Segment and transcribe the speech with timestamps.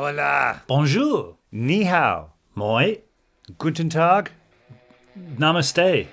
[0.00, 0.62] Hola.
[0.68, 1.38] Bonjour.
[1.50, 2.30] Ni hao.
[2.54, 2.98] Moi.
[3.58, 4.30] Guten Tag.
[5.36, 6.06] Namaste.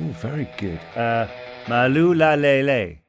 [0.00, 0.78] Oh, very good.
[0.94, 1.26] Uh,
[1.66, 3.00] malu la lele.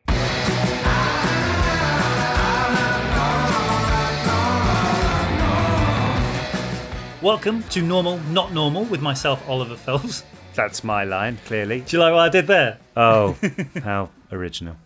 [7.22, 10.24] Welcome to Normal Not Normal with myself, Oliver Phelps.
[10.56, 11.82] That's my line, clearly.
[11.82, 12.80] Do you like what I did there?
[12.98, 13.38] Oh,
[13.84, 14.78] how original.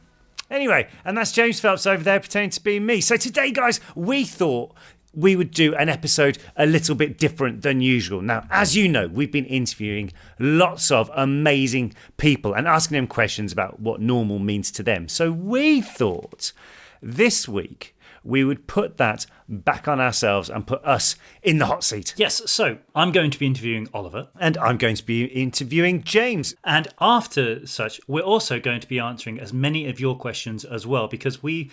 [0.51, 3.01] Anyway, and that's James Phelps over there pretending to be me.
[3.01, 4.73] So today, guys, we thought
[5.13, 8.21] we would do an episode a little bit different than usual.
[8.21, 13.51] Now, as you know, we've been interviewing lots of amazing people and asking them questions
[13.51, 15.07] about what normal means to them.
[15.07, 16.53] So we thought
[17.01, 21.83] this week we would put that back on ourselves and put us in the hot
[21.83, 22.14] seat.
[22.17, 24.28] Yes, so I'm going to be interviewing Oliver.
[24.39, 26.55] And I'm going to be interviewing James.
[26.64, 30.86] And after such, we're also going to be answering as many of your questions as
[30.86, 31.71] well because we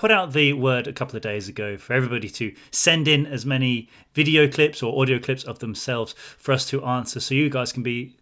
[0.00, 3.44] put out the word a couple of days ago for everybody to send in as
[3.44, 7.70] many video clips or audio clips of themselves for us to answer so you guys
[7.70, 8.16] can be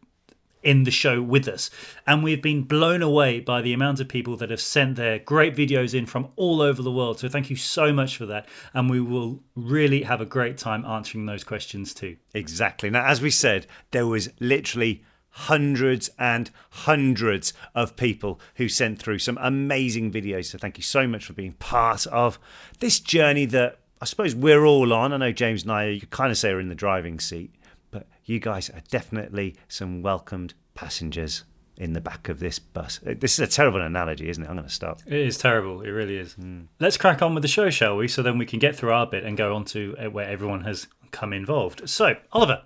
[0.65, 1.71] in the show with us.
[2.05, 5.55] And we've been blown away by the amount of people that have sent their great
[5.55, 7.21] videos in from all over the world.
[7.21, 8.49] So thank you so much for that.
[8.75, 12.17] And we will really have a great time answering those questions too.
[12.35, 12.91] Exactly.
[12.91, 15.05] Now, as we said, there was literally
[15.39, 20.47] hundreds and hundreds of people who sent through some amazing videos.
[20.47, 22.39] So thank you so much for being part of
[22.81, 25.13] this journey that I suppose we're all on.
[25.13, 27.55] I know James and I, you kind of say, are in the driving seat,
[27.91, 31.45] but you guys are definitely some welcomed passengers
[31.77, 32.99] in the back of this bus.
[33.07, 34.49] Uh, This is a terrible analogy, isn't it?
[34.49, 35.01] I'm going to stop.
[35.07, 35.83] It is terrible.
[35.83, 36.37] It really is.
[36.81, 38.09] Let's crack on with the show, shall we?
[38.09, 40.63] So then we can get through our bit and go on to uh, where everyone
[40.65, 41.89] has come involved.
[41.89, 42.63] So, Oliver,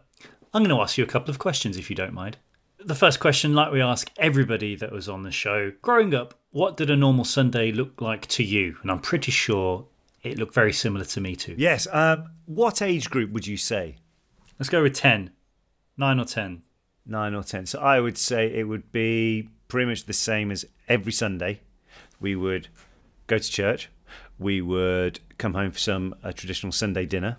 [0.55, 2.39] I'm going to ask you a couple of questions if you don't mind.
[2.85, 6.77] The first question, like we ask everybody that was on the show, growing up, what
[6.77, 8.77] did a normal Sunday look like to you?
[8.83, 9.87] And I'm pretty sure
[10.23, 11.55] it looked very similar to me too.
[11.57, 11.87] Yes.
[11.93, 13.97] Um, what age group would you say?
[14.59, 15.31] Let's go with 10.
[15.97, 16.63] 9 or 10.
[17.07, 17.67] nine or ten.
[17.67, 21.61] So I would say it would be pretty much the same as every Sunday.
[22.21, 22.69] We would
[23.27, 23.91] go to church.
[24.39, 27.39] We would come home for some a traditional Sunday dinner.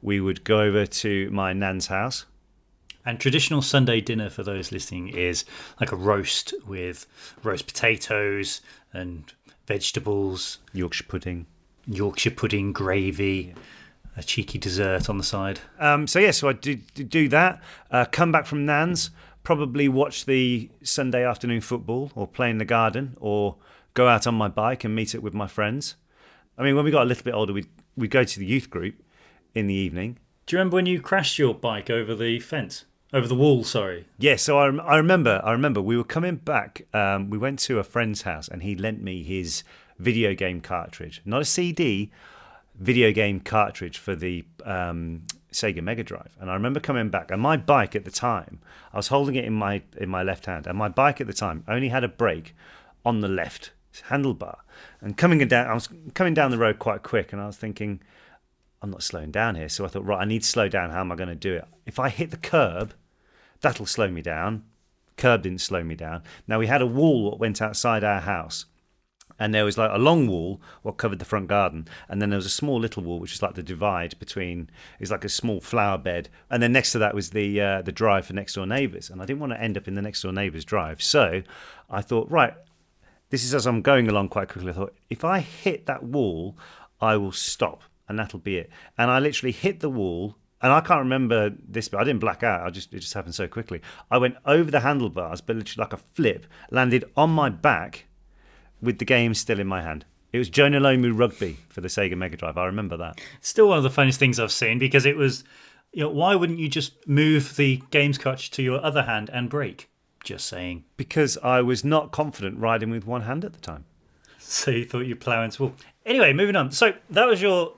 [0.00, 2.26] We would go over to my nan's house.
[3.04, 5.44] And traditional Sunday dinner for those listening is
[5.80, 7.06] like a roast with
[7.42, 8.60] roast potatoes
[8.92, 9.32] and
[9.66, 11.46] vegetables, Yorkshire pudding.
[11.86, 13.54] Yorkshire pudding, gravy,
[14.16, 15.60] a cheeky dessert on the side.
[15.80, 17.60] Um, so yeah, so I do, do- do that.
[17.90, 19.10] Uh, come back from Nan's,
[19.42, 23.56] probably watch the Sunday afternoon football, or play in the garden, or
[23.94, 25.96] go out on my bike and meet up with my friends.
[26.56, 28.70] I mean, when we got a little bit older, we'd we'd go to the youth
[28.70, 28.94] group
[29.54, 30.18] in the evening.
[30.46, 32.84] Do you remember when you crashed your bike over the fence?
[33.14, 34.06] Over the wall, sorry.
[34.18, 35.42] Yeah, so I, I remember.
[35.44, 36.86] I remember we were coming back.
[36.94, 39.64] Um, we went to a friend's house, and he lent me his
[39.98, 42.10] video game cartridge, not a CD,
[42.74, 46.34] video game cartridge for the um, Sega Mega Drive.
[46.40, 48.60] And I remember coming back, and my bike at the time,
[48.94, 51.34] I was holding it in my in my left hand, and my bike at the
[51.34, 52.54] time only had a brake
[53.04, 53.72] on the left
[54.08, 54.56] handlebar.
[55.02, 58.00] And coming down, I was coming down the road quite quick, and I was thinking.
[58.84, 60.90] I'm not slowing down here, so I thought, right, I need to slow down.
[60.90, 61.64] How am I going to do it?
[61.86, 62.94] If I hit the curb,
[63.62, 64.64] that'll slow me down.
[65.16, 66.22] Curb didn't slow me down.
[66.46, 68.66] Now we had a wall that went outside our house,
[69.38, 72.36] and there was like a long wall what covered the front garden, and then there
[72.36, 74.70] was a small little wall which is like the divide between.
[75.00, 77.92] It's like a small flower bed, and then next to that was the uh, the
[77.92, 80.22] drive for next door neighbours, and I didn't want to end up in the next
[80.22, 81.42] door neighbours' drive, so
[81.90, 82.54] I thought, right,
[83.30, 84.70] this is as I'm going along quite quickly.
[84.70, 86.56] I thought, if I hit that wall,
[87.00, 88.70] I will stop, and that'll be it.
[88.96, 92.42] And I literally hit the wall, and I can't remember this, but I didn't black
[92.42, 92.66] out.
[92.66, 93.82] I just it just happened so quickly.
[94.10, 98.06] I went over the handlebars, but literally like a flip, landed on my back,
[98.82, 100.04] with the game still in my hand.
[100.32, 102.56] It was Jonah Lomu Rugby for the Sega Mega Drive.
[102.56, 103.20] I remember that.
[103.40, 105.44] Still one of the funniest things I've seen because it was,
[105.92, 109.50] you know, why wouldn't you just move the games clutch to your other hand and
[109.50, 109.90] brake?
[110.24, 110.84] Just saying.
[110.96, 113.84] Because I was not confident riding with one hand at the time.
[114.38, 115.74] So you thought you'd plough into wall.
[116.06, 116.70] Anyway, moving on.
[116.70, 117.74] So that was your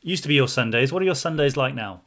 [0.00, 0.92] used to be your Sundays.
[0.92, 2.00] What are your Sundays like now?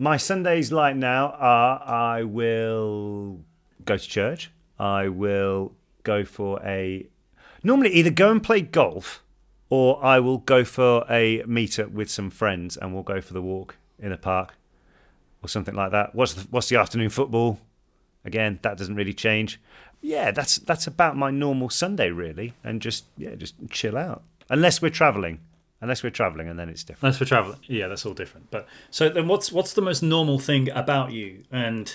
[0.00, 3.40] My Sundays like now are I will
[3.84, 4.52] go to church.
[4.78, 5.72] I will
[6.04, 7.08] go for a
[7.64, 9.24] normally either go and play golf
[9.68, 13.42] or I will go for a meetup with some friends and we'll go for the
[13.42, 14.54] walk in the park
[15.42, 16.14] or something like that.
[16.14, 17.58] What's the, what's the afternoon football?
[18.24, 19.60] Again, that doesn't really change.
[20.00, 24.22] Yeah, that's that's about my normal Sunday really, and just yeah, just chill out.
[24.48, 25.40] Unless we're traveling,
[25.80, 27.02] unless we're traveling, and then it's different.
[27.04, 27.58] Unless we're traveling.
[27.66, 28.50] Yeah, that's all different.
[28.50, 31.44] But so then, what's what's the most normal thing about you?
[31.50, 31.94] And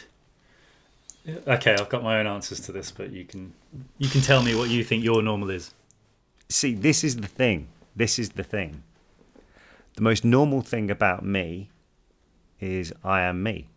[1.47, 3.53] okay, I've got my own answers to this, but you can
[3.97, 5.73] you can tell me what you think your normal is.
[6.49, 7.67] see, this is the thing.
[7.95, 8.83] This is the thing.
[9.95, 11.69] The most normal thing about me
[12.59, 13.67] is I am me.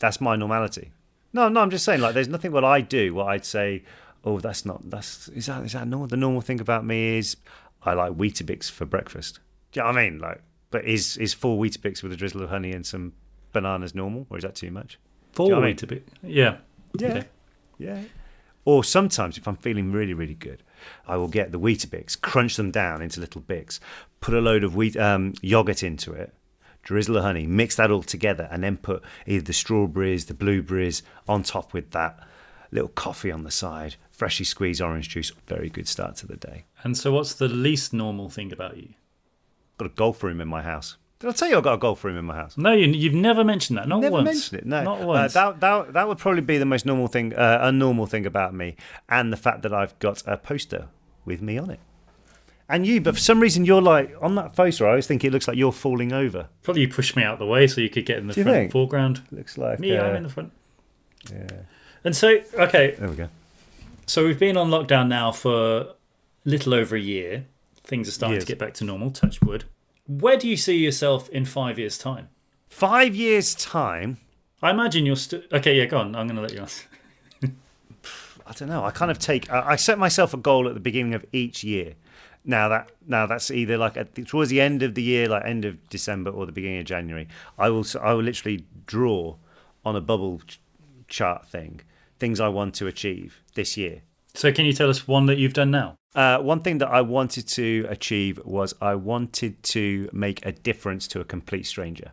[0.00, 0.90] That's my normality.
[1.32, 3.82] No, no, I'm just saying, like, there's nothing what I do, what I'd say,
[4.24, 6.08] oh, that's not, that's, is that, is that normal?
[6.08, 7.36] The normal thing about me is
[7.84, 9.40] I like Weetabix for breakfast.
[9.72, 10.18] Do you know what I mean?
[10.18, 13.12] Like, but is, is four Weetabix with a drizzle of honey and some
[13.52, 14.98] bananas normal, or is that too much?
[15.32, 16.08] Four you know what I weeks a bit.
[16.22, 16.56] Yeah.
[16.98, 17.08] Yeah.
[17.08, 17.24] Okay.
[17.78, 18.02] Yeah.
[18.64, 20.62] Or sometimes, if I'm feeling really, really good,
[21.06, 23.80] I will get the Weetabix, crunch them down into little bits,
[24.20, 26.32] put a load of wheat um, yogurt into it,
[26.82, 31.02] drizzle of honey, mix that all together, and then put either the strawberries, the blueberries
[31.28, 32.20] on top with that,
[32.70, 35.32] little coffee on the side, freshly squeezed orange juice.
[35.48, 36.64] Very good start to the day.
[36.84, 38.90] And so, what's the least normal thing about you?
[39.78, 40.96] Got a golf room in my house.
[41.18, 42.56] Did I tell you I got a golf room in my house?
[42.56, 43.88] No, you, you've never mentioned that.
[43.88, 44.24] Not Never once.
[44.26, 44.66] mentioned it.
[44.66, 45.32] No, not Uh, once.
[45.34, 48.54] that, that that would probably be the most normal thing, uh, a normal thing about
[48.54, 48.76] me,
[49.08, 50.86] and the fact that I've got a poster
[51.24, 51.80] with me on it.
[52.68, 54.86] And you, but for some reason you're like on that photo.
[54.86, 56.48] I always think it looks like you're falling over.
[56.62, 58.70] Probably you pushed me out the way so you could get in the front think?
[58.72, 59.22] foreground.
[59.32, 60.52] looks like Me, uh, I'm in the front.
[61.28, 61.46] yeah.
[62.04, 63.28] And so, okay, There we go.
[64.12, 65.86] So we've been on lockdown now for a
[66.44, 67.46] little over a year.
[67.82, 68.44] Things are starting Years.
[68.44, 69.10] to get back to normal.
[69.10, 69.64] Touch wood.
[70.06, 72.28] Where do you see yourself in five years' time?
[72.68, 74.18] Five years time.
[74.60, 75.40] I imagine you're still.
[75.50, 76.14] Okay, yeah, go on.
[76.14, 76.86] I'm going to let you ask.
[77.42, 78.84] I don't know.
[78.84, 79.50] I kind of take.
[79.50, 81.94] I I set myself a goal at the beginning of each year.
[82.44, 85.44] Now that now that's either like at the, towards the end of the year, like
[85.46, 87.28] end of December or the beginning of January.
[87.58, 89.36] I will s- I will literally draw
[89.86, 90.60] on a bubble ch-
[91.08, 91.80] chart thing
[92.22, 94.02] things I want to achieve this year.
[94.34, 95.96] So, can you tell us one that you've done now?
[96.14, 101.08] Uh, one thing that I wanted to achieve was I wanted to make a difference
[101.08, 102.12] to a complete stranger,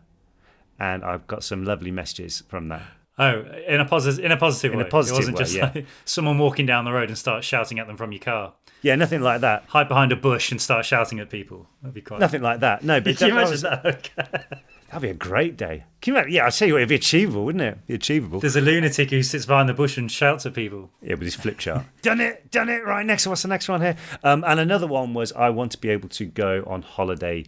[0.80, 2.82] and I've got some lovely messages from that.
[3.20, 4.90] Oh, in a positive, in a positive In a way.
[4.90, 5.72] positive it wasn't way, just yeah.
[5.76, 8.54] like someone walking down the road and start shouting at them from your car.
[8.82, 9.66] Yeah, nothing like that.
[9.68, 11.68] Hide behind a bush and start shouting at people.
[11.82, 12.22] That'd be quite.
[12.22, 12.82] Nothing like that.
[12.82, 13.86] No, but Can you imagine was- that?
[13.86, 14.44] Okay.
[14.90, 15.86] That'd be a great day.
[16.02, 16.34] Can you imagine?
[16.34, 17.86] Yeah, I'll tell you what, it'd be achievable, wouldn't it?
[17.86, 18.40] Be achievable.
[18.40, 20.90] There's a lunatic who sits behind the bush and shouts at people.
[21.02, 21.86] Yeah, with his flip chart.
[22.02, 22.84] done it, done it.
[22.84, 23.28] Right, next.
[23.28, 23.96] What's the next one here?
[24.24, 27.46] Um, and another one was I want to be able to go on holiday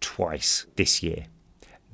[0.00, 1.26] twice this year.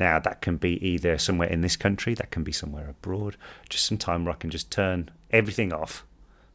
[0.01, 3.37] Now that can be either somewhere in this country, that can be somewhere abroad.
[3.69, 6.07] Just some time where I can just turn everything off,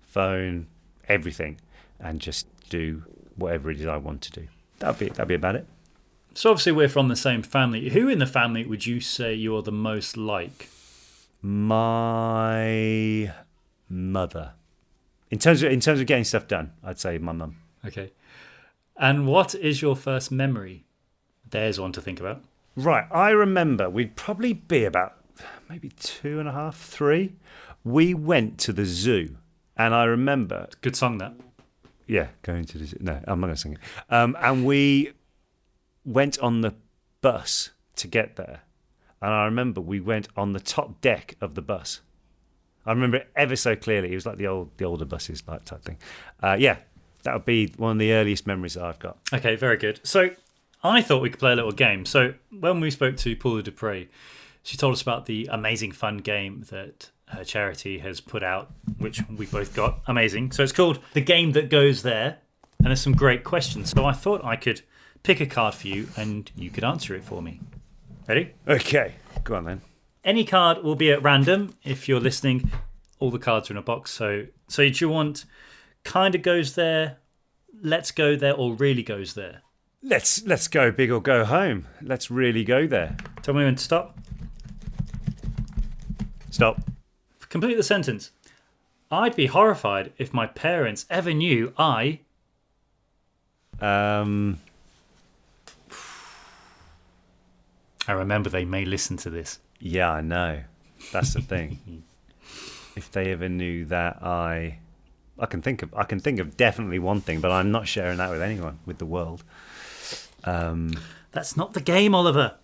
[0.02, 0.68] phone,
[1.08, 1.60] everything,
[2.00, 3.04] and just do
[3.36, 4.48] whatever it is I want to do.
[4.80, 5.68] That'd be that'd be about it.
[6.36, 7.90] So obviously we're from the same family.
[7.90, 10.68] Who in the family would you say you're the most like?
[11.42, 13.32] My
[13.90, 14.54] mother.
[15.30, 17.58] In terms of in terms of getting stuff done, I'd say my mum.
[17.86, 18.12] Okay.
[18.98, 20.86] And what is your first memory?
[21.50, 22.42] There's one to think about.
[22.76, 25.16] Right, I remember we'd probably be about
[25.70, 27.34] maybe two and a half, three.
[27.84, 29.38] We went to the zoo,
[29.78, 31.34] and I remember, Good song that.
[32.08, 32.98] yeah, going to the zoo.
[33.00, 33.80] No, I'm not going to sing it.
[34.10, 35.12] Um, and we
[36.06, 36.74] went on the
[37.22, 38.62] bus to get there,
[39.22, 42.02] and I remember we went on the top deck of the bus.
[42.86, 44.12] I remember it ever so clearly.
[44.12, 45.98] It was like the old, the older buses, like type thing.
[46.42, 46.78] Uh, yeah,
[47.24, 49.18] that would be one of the earliest memories that I've got.
[49.34, 50.02] Okay, very good.
[50.04, 50.32] So
[50.84, 52.06] I thought we could play a little game.
[52.06, 54.08] So when we spoke to Paula Dupre,
[54.64, 59.22] she told us about the amazing fun game that her charity has put out, which
[59.30, 60.02] we both got.
[60.08, 60.52] Amazing.
[60.52, 62.40] So it's called The Game That Goes There.
[62.80, 63.92] And there's some great questions.
[63.92, 64.82] So I thought I could
[65.24, 67.60] pick a card for you and you could answer it for me.
[68.28, 68.54] Ready?
[68.68, 69.82] Okay, go on then.
[70.24, 71.76] Any card will be at random.
[71.84, 72.72] If you're listening,
[73.20, 74.12] all the cards are in a box.
[74.12, 75.46] So so do you want
[76.04, 77.18] kind of goes there,
[77.82, 79.62] let's go there, or really goes there?
[80.02, 81.88] Let's let's go big or go home.
[82.02, 83.16] Let's really go there.
[83.42, 84.18] Tell me when to stop.
[86.50, 86.82] Stop.
[87.50, 88.32] Complete the sentence.
[89.10, 92.20] I'd be horrified if my parents ever knew I.
[93.80, 94.60] Um,
[98.08, 99.60] I remember they may listen to this.
[99.80, 100.64] yeah, I know.
[101.12, 102.04] That's the thing.
[102.96, 104.80] if they ever knew that I,
[105.40, 108.18] I can think of I can think of definitely one thing, but I'm not sharing
[108.18, 109.44] that with anyone, with the world.
[110.44, 110.94] Um,
[111.32, 112.56] That's not the game, Oliver.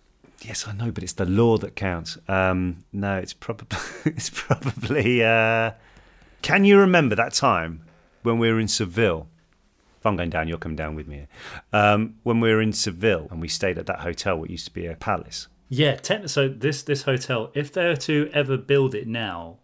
[0.42, 2.18] yes, I know, but it's the law that counts.
[2.28, 5.24] Um, no, it's probably it's probably.
[5.24, 5.72] Uh,
[6.42, 7.82] can you remember that time
[8.24, 9.28] when we were in Seville?
[10.00, 11.28] If I'm going down, you're coming down with me.
[11.74, 14.74] Um, when we were in Seville and we stayed at that hotel, what used to
[14.74, 15.48] be a palace.
[15.68, 19.58] Yeah, techn- so this this hotel, if they were to ever build it now,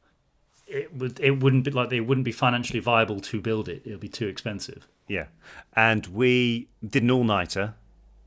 [0.67, 3.81] it would it wouldn't be like they wouldn't be financially viable to build it.
[3.85, 4.87] It would be too expensive.
[5.07, 5.25] Yeah.
[5.73, 7.75] And we did an all nighter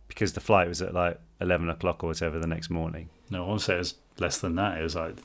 [0.06, 3.10] because the flight was at like 11 o'clock or whatever the next morning.
[3.30, 4.78] No, I want to say it was less than that.
[4.78, 5.16] It was like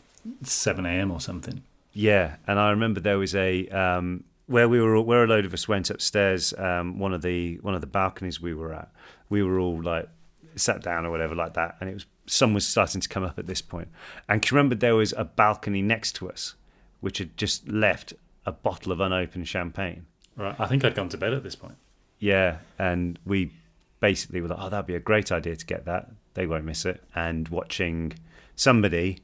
[0.44, 1.12] seven a.m.
[1.12, 1.64] or something.
[1.94, 2.36] Yeah.
[2.48, 4.24] And I remember there was a, um,
[4.54, 7.74] where we were, where a load of us went upstairs, um, one of the one
[7.74, 8.88] of the balconies we were at,
[9.28, 10.08] we were all like
[10.56, 13.40] sat down or whatever like that, and it was sun was starting to come up
[13.40, 13.88] at this point.
[14.30, 16.54] And can you remember there was a balcony next to us,
[17.02, 18.14] which had just left
[18.46, 20.06] a bottle of unopened champagne.
[20.38, 20.56] Right.
[20.60, 21.78] I think I'd gone to bed at this point.
[22.20, 23.52] Yeah, and we
[24.02, 26.12] basically were like, "Oh, that'd be a great idea to get that.
[26.36, 28.14] They won't miss it." And watching
[28.56, 29.24] somebody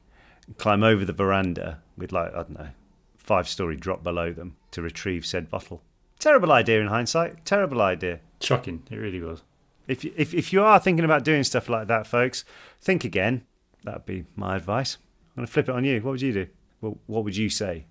[0.58, 2.70] climb over the veranda with like I don't know,
[3.16, 5.82] five story drop below them to retrieve said bottle.
[6.18, 7.44] Terrible idea in hindsight.
[7.44, 8.20] Terrible idea.
[8.40, 8.82] Shocking.
[8.90, 9.42] It really was.
[9.88, 12.44] If you, if if you are thinking about doing stuff like that, folks,
[12.80, 13.42] think again.
[13.84, 14.98] That'd be my advice.
[15.30, 16.00] I'm gonna flip it on you.
[16.00, 16.46] What would you do?
[16.80, 17.86] Well, what would you say?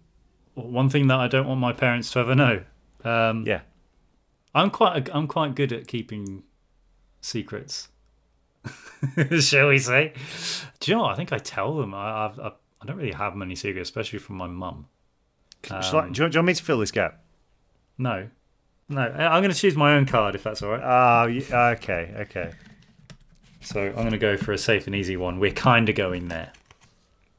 [0.54, 2.64] One thing that I don't want my parents to ever know.
[3.04, 3.62] Um, Yeah.
[4.54, 6.44] I'm quite I'm quite good at keeping
[7.22, 7.90] secrets.
[9.40, 10.14] Shall we say?
[10.80, 11.04] Do you know?
[11.04, 11.14] What?
[11.14, 11.94] I think I tell them.
[11.94, 14.88] I I've, I I don't really have many secrets, especially from my mum.
[15.64, 17.22] Shall I- do, you, want- do you want me to fill this gap?
[17.98, 18.30] No,
[18.88, 19.02] no.
[19.02, 20.82] I- I'm going to choose my own card if that's all right.
[20.84, 22.52] Ah, y okay, okay.
[23.62, 25.40] So I'm going to go for a safe and easy one.
[25.40, 26.54] We're kind of going there.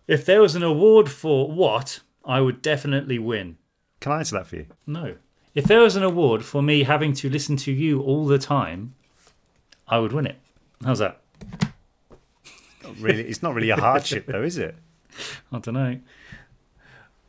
[0.07, 3.57] If there was an award for what, I would definitely win.
[4.00, 4.67] Can I answer that for you?
[4.87, 5.15] No.
[5.55, 8.95] If there was an award for me having to listen to you all the time,
[9.89, 10.37] I would win it.
[10.85, 11.21] How's that?
[12.83, 14.75] Not really, it's not really a hardship, though, is it?
[15.53, 15.99] I don't know.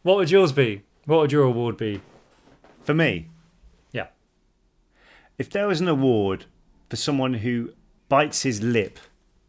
[0.03, 0.83] What would yours be?
[1.05, 2.01] What would your award be?
[2.83, 3.27] For me,
[3.91, 4.07] Yeah.
[5.37, 6.45] if there was an award
[6.89, 7.73] for someone who
[8.09, 8.99] bites his lip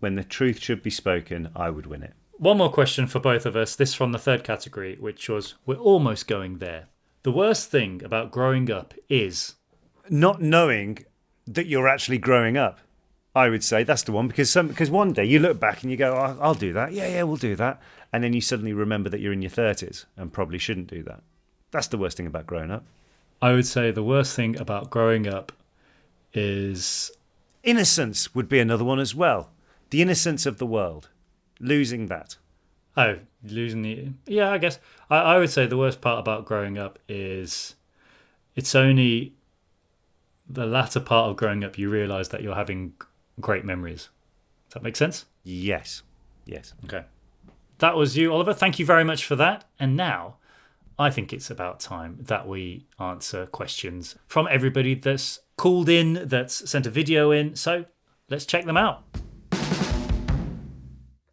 [0.00, 2.14] when the truth should be spoken, I would win it.
[2.38, 3.76] One more question for both of us.
[3.76, 6.87] This from the third category, which was we're almost going there.
[7.23, 9.54] The worst thing about growing up is
[10.11, 10.99] Not knowing
[11.47, 12.80] that you're actually growing up,
[13.37, 15.90] I would say that's the one because some because one day you look back and
[15.92, 17.80] you go, oh, "I'll do that." Yeah, yeah, we'll do that,
[18.12, 21.23] and then you suddenly remember that you're in your thirties and probably shouldn't do that.
[21.71, 22.85] That's the worst thing about growing up.
[23.40, 25.52] I would say the worst thing about growing up
[26.33, 27.11] is
[27.62, 29.50] Innocence would be another one as well.
[29.90, 31.09] The innocence of the world,
[31.61, 32.37] losing that.
[32.97, 34.50] oh losing the yeah.
[34.50, 34.78] I guess
[35.11, 37.75] I, I would say the worst part about growing up is
[38.57, 39.33] it's only
[40.49, 42.95] the latter part of growing up you realise that you're having
[43.40, 44.09] great memories.
[44.69, 45.26] Does that make sense?
[45.45, 46.02] Yes,
[46.45, 46.75] yes.
[46.85, 47.04] Okay.
[47.83, 48.55] That was you, Oliver.
[48.55, 49.65] Thank you very much for that.
[49.81, 50.37] And now
[51.01, 56.71] I think it's about time that we answer questions from everybody that's called in, that's
[56.71, 57.57] sent a video in.
[57.57, 57.87] So
[58.31, 59.03] let's check them out.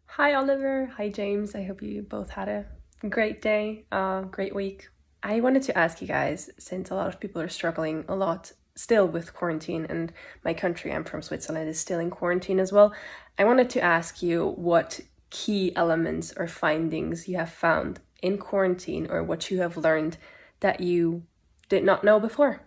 [0.06, 0.86] Hi, Oliver.
[0.96, 1.54] Hi, James.
[1.54, 2.66] I hope you both had a
[3.08, 4.88] great day, uh, great week.
[5.22, 8.50] I wanted to ask you guys, since a lot of people are struggling a lot
[8.74, 10.12] still with quarantine, and
[10.44, 12.92] my country, I'm from Switzerland, is still in quarantine as well.
[13.38, 19.06] I wanted to ask you what key elements or findings you have found in quarantine
[19.10, 20.16] or what you have learned
[20.60, 21.22] that you
[21.68, 22.62] did not know before.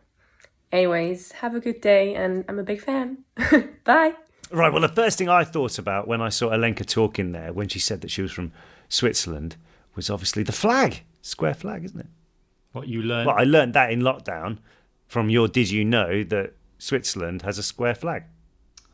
[0.71, 3.19] Anyways, have a good day, and I'm a big fan.
[3.83, 4.15] Bye.
[4.49, 4.71] Right.
[4.73, 7.79] Well, the first thing I thought about when I saw Alenka talking there, when she
[7.79, 8.51] said that she was from
[8.89, 9.55] Switzerland,
[9.95, 12.07] was obviously the flag, square flag, isn't it?
[12.71, 13.27] What you learned.
[13.27, 14.57] Well, I learned that in lockdown
[15.07, 18.23] from your Did You Know that Switzerland has a square flag?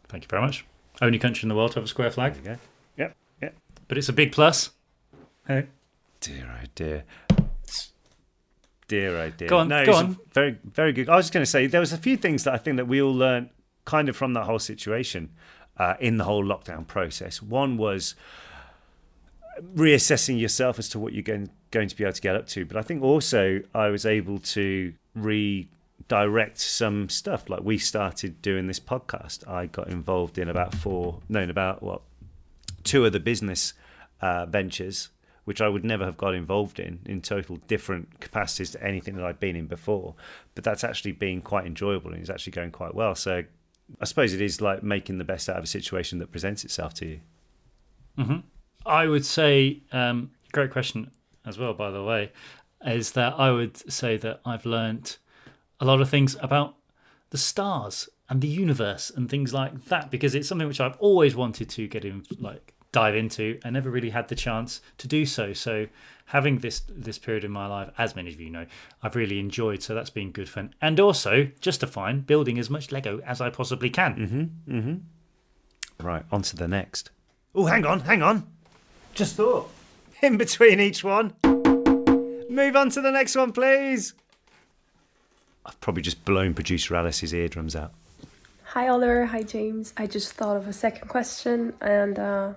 [0.10, 0.66] Thank you very much.
[1.02, 2.42] Only country in the world to have a square flag, Okay.
[2.44, 2.48] Yep.
[2.52, 2.60] Yep.
[3.90, 4.70] But it's a big plus.
[5.46, 5.66] Hey.
[6.22, 7.04] Dear, oh dear.
[8.88, 9.50] Dear, oh dear.
[9.50, 10.18] Go on, No, go on.
[10.32, 11.10] Very, very good.
[11.10, 12.88] I was just going to say there was a few things that I think that
[12.88, 13.50] we all learned
[13.86, 15.32] kind of from that whole situation
[15.78, 17.42] uh, in the whole lockdown process.
[17.42, 18.16] One was
[19.76, 22.66] reassessing yourself as to what you're going, going to be able to get up to.
[22.66, 27.50] But I think also I was able to redirect some stuff.
[27.50, 29.48] Like we started doing this podcast.
[29.48, 32.02] I got involved in about four, no, in about what,
[32.84, 33.74] two of the business
[34.22, 35.10] uh, ventures,
[35.46, 39.26] which I would never have got involved in, in total different capacities to anything that
[39.26, 40.16] I'd been in before.
[40.56, 43.16] But that's actually been quite enjoyable and it's actually going quite well.
[43.16, 43.44] So
[44.00, 46.94] I suppose it is like making the best out of a situation that presents itself
[46.96, 47.20] to you.
[48.86, 51.12] I would say, um, great question
[51.46, 52.32] as well, by the way,
[52.86, 55.18] is that I would say that I've learnt
[55.80, 56.76] a lot of things about
[57.30, 61.36] the stars and the universe and things like that because it's something which I've always
[61.36, 63.60] wanted to get in, like dive into.
[63.64, 65.54] I never really had the chance to do so.
[65.54, 65.88] So
[66.26, 68.66] having this this period in my life, as many of you know,
[69.04, 69.84] I've really enjoyed.
[69.84, 73.42] So that's been good fun, and also just to find building as much Lego as
[73.42, 74.16] I possibly can.
[74.16, 74.78] Mm-hmm.
[74.78, 76.06] Mm-hmm.
[76.06, 77.12] Right, on to the next.
[77.54, 78.48] Oh, hang on, hang on.
[79.14, 79.70] Just thought.
[80.22, 81.34] In between each one.
[81.44, 84.14] Move on to the next one, please.
[85.66, 87.94] I've probably just blown producer Alice's eardrums out.
[88.64, 89.94] Hi Oliver, hi James.
[89.98, 92.54] I just thought of a second question and uh,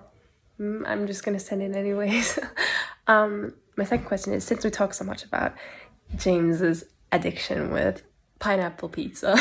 [0.85, 2.39] I'm just gonna send it anyways.
[3.07, 5.53] um, my second question is since we talk so much about
[6.15, 8.03] James's addiction with
[8.39, 9.35] pineapple pizza,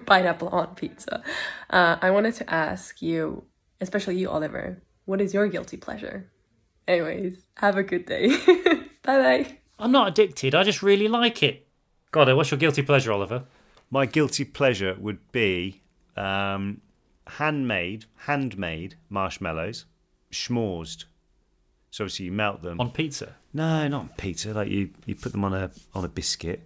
[0.06, 1.22] pineapple on pizza.
[1.70, 3.44] Uh, I wanted to ask you,
[3.80, 6.30] especially you, Oliver, what is your guilty pleasure?
[6.86, 8.28] Anyways, have a good day.
[9.02, 9.58] bye bye.
[9.78, 10.54] I'm not addicted.
[10.54, 11.66] I just really like it.
[12.12, 13.44] God, what's your guilty pleasure, Oliver?
[13.90, 15.82] My guilty pleasure would be
[16.16, 16.80] um,
[17.26, 19.84] handmade, handmade marshmallows,
[20.34, 21.04] schmorzed.
[21.90, 23.36] So obviously you melt them on pizza.
[23.52, 24.52] No, not on pizza.
[24.52, 26.62] Like you, you put them on a on a biscuit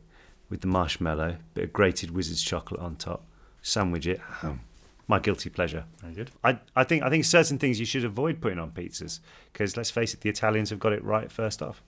[0.48, 3.24] with the marshmallow, bit of grated Wizard's chocolate on top,
[3.62, 4.20] sandwich it.
[4.42, 4.58] Oh,
[5.06, 5.84] my guilty pleasure.
[6.00, 6.30] Very good.
[6.42, 9.20] I, I think I think certain things you should avoid putting on pizzas
[9.52, 11.82] because let's face it, the Italians have got it right first off.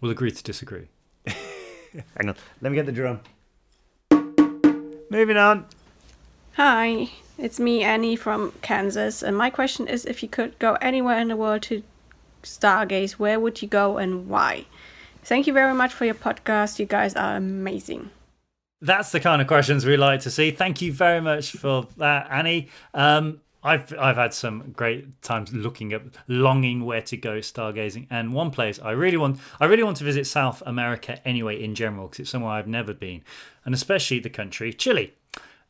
[0.00, 0.88] We'll agree to disagree.
[1.26, 3.20] Hang on, let me get the drum.
[5.10, 5.66] Moving on.
[6.54, 7.08] Hi,
[7.40, 11.28] it's me, Annie from Kansas, and my question is if you could go anywhere in
[11.28, 11.82] the world to
[12.42, 14.66] stargaze, where would you go and why?
[15.22, 16.78] Thank you very much for your podcast.
[16.78, 18.10] You guys are amazing.
[18.80, 20.50] That's the kind of questions we like to see.
[20.50, 22.68] Thank you very much for that, Annie.
[22.94, 28.32] Um, I've I've had some great times looking at longing where to go stargazing, and
[28.32, 32.08] one place I really want I really want to visit South America anyway in general
[32.08, 33.22] because it's somewhere I've never been,
[33.64, 35.12] and especially the country Chile.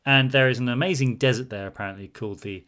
[0.05, 2.65] And there is an amazing desert there apparently called the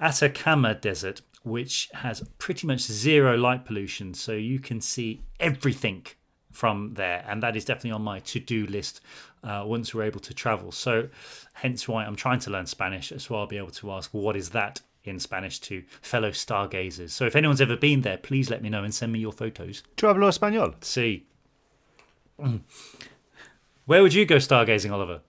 [0.00, 6.06] Atacama Desert, which has pretty much zero light pollution, so you can see everything
[6.50, 9.00] from there, and that is definitely on my to-do list
[9.44, 10.72] uh, once we're able to travel.
[10.72, 11.08] So,
[11.54, 14.50] hence why I'm trying to learn Spanish, so I'll be able to ask what is
[14.50, 17.12] that in Spanish to fellow stargazers.
[17.12, 19.82] So, if anyone's ever been there, please let me know and send me your photos.
[19.96, 20.74] Tu hablo español?
[20.82, 21.26] See,
[23.86, 25.20] where would you go stargazing, Oliver?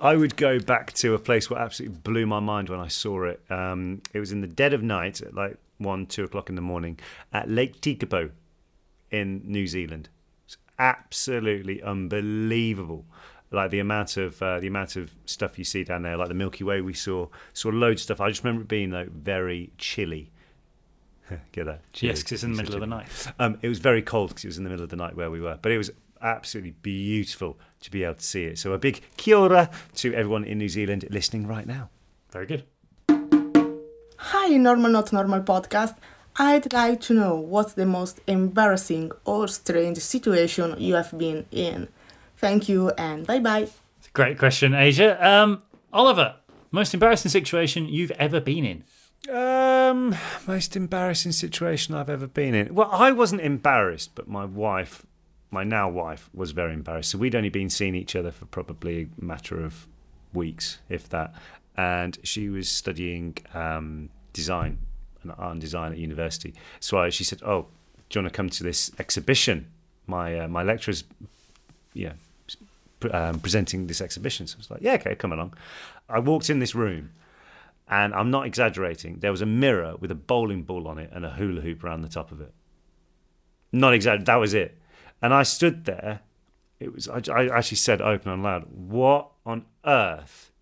[0.00, 3.24] I would go back to a place what absolutely blew my mind when I saw
[3.24, 3.42] it.
[3.50, 6.62] Um, it was in the dead of night, at like one, two o'clock in the
[6.62, 6.98] morning,
[7.32, 8.30] at Lake Tekapo
[9.10, 10.08] in New Zealand
[10.46, 13.04] It's absolutely unbelievable.
[13.52, 16.34] Like the amount of uh, the amount of stuff you see down there, like the
[16.34, 18.20] Milky Way, we saw saw loads of stuff.
[18.20, 20.32] I just remember it being like very chilly.
[21.52, 21.92] Get that?
[21.92, 22.10] Chilly.
[22.10, 23.06] Yes, because it's in the middle of the night.
[23.38, 25.30] Um, it was very cold because it was in the middle of the night where
[25.30, 28.58] we were, but it was absolutely beautiful to be able to see it.
[28.58, 31.90] So a big kia ora to everyone in New Zealand listening right now.
[32.30, 32.64] Very good.
[34.18, 35.96] Hi, Normal Not Normal podcast.
[36.38, 41.88] I'd like to know what's the most embarrassing or strange situation you have been in.
[42.36, 43.68] Thank you and bye bye.
[44.12, 45.16] Great question, Asia.
[45.26, 46.36] Um, Oliver,
[46.70, 48.84] most embarrassing situation you've ever been in?
[49.34, 50.14] Um,
[50.46, 52.74] most embarrassing situation I've ever been in.
[52.74, 55.06] Well, I wasn't embarrassed, but my wife,
[55.56, 57.10] my now wife, was very embarrassed.
[57.10, 59.86] So we'd only been seeing each other for probably a matter of
[60.34, 61.32] weeks, if that.
[61.78, 64.78] And she was studying um, design
[65.22, 66.52] and art and design at university.
[66.80, 67.60] So I, she said, "Oh,
[68.08, 69.58] do you want to come to this exhibition?
[70.06, 71.04] My uh, my lecturer's,
[71.94, 72.14] yeah,
[73.10, 75.54] um, presenting this exhibition." So I was like, "Yeah, okay, come along."
[76.06, 77.12] I walked in this room,
[77.88, 79.20] and I'm not exaggerating.
[79.20, 82.02] There was a mirror with a bowling ball on it and a hula hoop around
[82.02, 82.52] the top of it.
[83.72, 84.24] Not exactly.
[84.24, 84.76] That was it.
[85.22, 86.20] And I stood there.
[86.78, 87.08] It was.
[87.08, 90.52] I, I actually said open and loud, "What on earth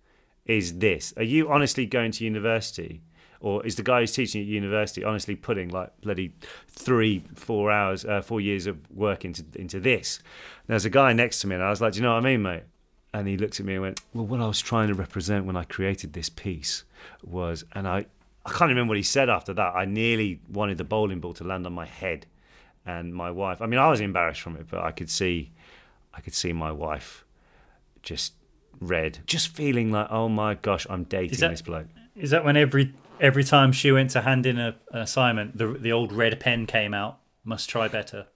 [0.46, 1.12] is this?
[1.16, 3.02] Are you honestly going to university?"
[3.44, 6.32] or is the guy who's teaching at university honestly putting like bloody
[6.66, 10.18] three, four hours, uh, four years of work into into this?
[10.60, 12.24] And there's a guy next to me, and I was like, "Do you know what
[12.24, 12.62] I mean, mate?"
[13.12, 15.58] And he looked at me and went, "Well, what I was trying to represent when
[15.58, 16.84] I created this piece
[17.22, 18.06] was," and I
[18.46, 19.74] I can't remember what he said after that.
[19.76, 22.24] I nearly wanted the bowling ball to land on my head,
[22.87, 23.61] and my wife.
[23.62, 25.53] I mean, I was embarrassed from it, but I could see,
[26.12, 27.25] I could see my wife
[28.03, 28.35] just
[28.81, 31.87] red, just feeling like, oh my gosh, I'm dating that, this bloke.
[32.16, 35.68] Is that when every every time she went to hand in a, an assignment, the
[35.68, 37.18] the old red pen came out.
[37.44, 38.27] Must try better.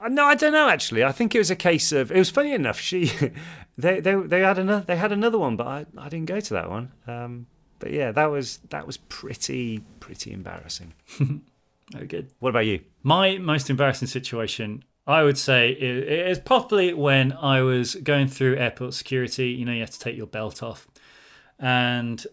[0.00, 0.68] Uh, no, I don't know.
[0.68, 2.12] Actually, I think it was a case of.
[2.12, 2.78] It was funny enough.
[2.78, 3.10] She,
[3.78, 4.84] they, they, they had another.
[4.84, 6.92] They had another one, but I, I didn't go to that one.
[7.06, 7.46] Um,
[7.78, 10.94] but yeah, that was that was pretty pretty embarrassing.
[11.92, 12.30] Very good.
[12.38, 12.80] What about you?
[13.02, 18.94] My most embarrassing situation, I would say, is probably when I was going through airport
[18.94, 19.48] security.
[19.48, 20.86] You know, you have to take your belt off,
[21.58, 22.24] and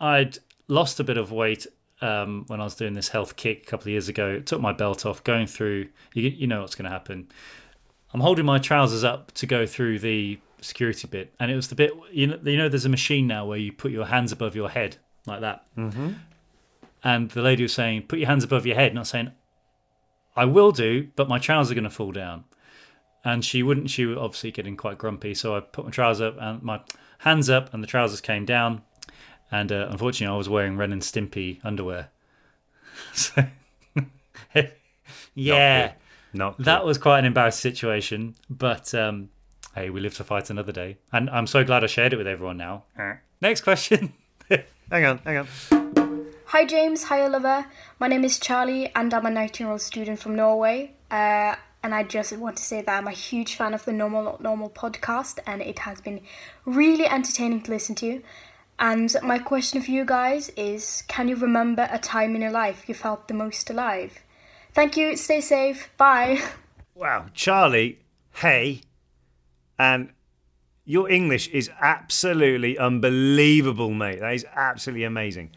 [0.00, 1.66] I'd lost a bit of weight
[2.02, 4.40] um, when I was doing this health kick a couple of years ago.
[4.40, 5.88] Took my belt off, going through.
[6.14, 7.28] You, you know what's going to happen.
[8.12, 11.74] I'm holding my trousers up to go through the security bit, and it was the
[11.74, 12.38] bit you know.
[12.44, 15.40] You know, there's a machine now where you put your hands above your head like
[15.40, 15.64] that.
[15.76, 16.12] Mm-hmm.
[17.04, 19.32] And the lady was saying, "Put your hands above your head," And not saying,
[20.34, 22.44] "I will do," but my trousers are going to fall down.
[23.24, 23.90] And she wouldn't.
[23.90, 26.80] She was obviously getting quite grumpy, so I put my trousers up and my
[27.18, 28.82] hands up, and the trousers came down
[29.50, 32.08] and uh, unfortunately, I was wearing Ren and Stimpy underwear.
[33.12, 33.46] so,
[35.34, 35.92] yeah,
[36.32, 38.34] Not, Not that was quite an embarrassing situation.
[38.50, 39.30] But um,
[39.74, 40.98] Hey, we live to fight another day.
[41.12, 42.84] And I'm so glad I shared it with everyone now.
[43.40, 44.14] Next question.
[44.90, 46.05] hang on, hang on.
[46.56, 47.66] Hi James, hi Oliver.
[48.00, 50.92] My name is Charlie and I'm a 19 year old student from Norway.
[51.10, 54.22] Uh, and I just want to say that I'm a huge fan of the Normal
[54.22, 56.22] Not Normal podcast and it has been
[56.64, 58.22] really entertaining to listen to.
[58.78, 62.88] And my question for you guys is can you remember a time in your life
[62.88, 64.20] you felt the most alive?
[64.72, 66.40] Thank you, stay safe, bye.
[66.94, 67.98] Wow, Charlie,
[68.36, 68.80] hey,
[69.78, 70.08] and
[70.86, 74.20] your English is absolutely unbelievable, mate.
[74.20, 75.50] That is absolutely amazing.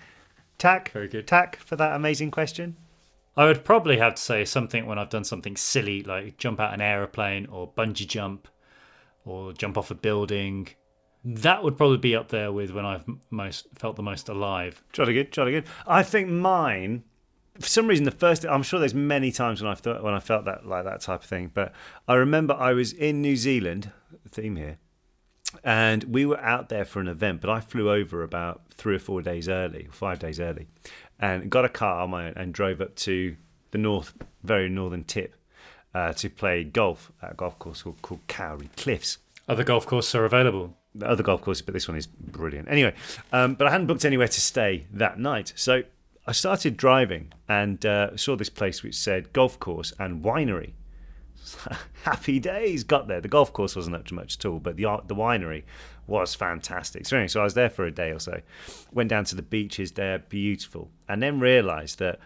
[0.59, 1.25] Tack, Very good.
[1.25, 2.75] Tack for that amazing question.
[3.37, 6.73] I would probably have to say something when I've done something silly, like jump out
[6.73, 8.49] an aeroplane or bungee jump
[9.23, 10.67] or jump off a building.
[11.23, 14.83] That would probably be up there with when I've most felt the most alive.
[14.91, 15.65] Jolly good, jolly good.
[15.87, 17.03] I think mine,
[17.57, 18.45] for some reason, the first.
[18.45, 21.23] I'm sure there's many times when I've thought when I felt that like that type
[21.23, 21.51] of thing.
[21.53, 21.71] But
[22.05, 23.91] I remember I was in New Zealand.
[24.27, 24.77] Theme here,
[25.63, 27.41] and we were out there for an event.
[27.41, 30.67] But I flew over about three or four days early, five days early,
[31.19, 33.35] and got a car on my own and drove up to
[33.71, 35.35] the north, very northern tip,
[35.93, 40.13] uh, to play golf at a golf course called, called Kauri Cliffs Other golf courses
[40.15, 40.75] are available.
[40.93, 42.69] the other golf courses, but this one is brilliant.
[42.69, 42.93] Anyway,
[43.31, 45.83] um, but I hadn't booked anywhere to stay that night, so
[46.27, 50.73] I started driving and uh, saw this place which said golf course and winery.
[52.03, 52.83] Happy days!
[52.83, 53.21] Got there.
[53.21, 55.63] The golf course wasn't up to much at all, but the the winery
[56.07, 57.05] was fantastic.
[57.05, 58.41] So anyway, so I was there for a day or so.
[58.91, 62.19] Went down to the beaches there, beautiful, and then realised that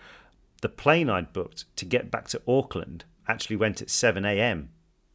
[0.62, 4.70] the plane I'd booked to get back to Auckland actually went at seven a.m.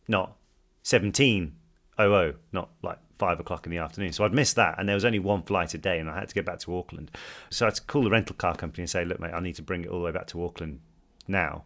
[0.07, 0.37] Not
[0.83, 1.57] seventeen
[1.99, 4.13] oh oh, not like five o'clock in the afternoon.
[4.13, 6.29] So I'd missed that, and there was only one flight a day, and I had
[6.29, 7.11] to get back to Auckland.
[7.51, 9.57] So I had to call the rental car company and say, "Look, mate, I need
[9.57, 10.81] to bring it all the way back to Auckland
[11.27, 11.65] now."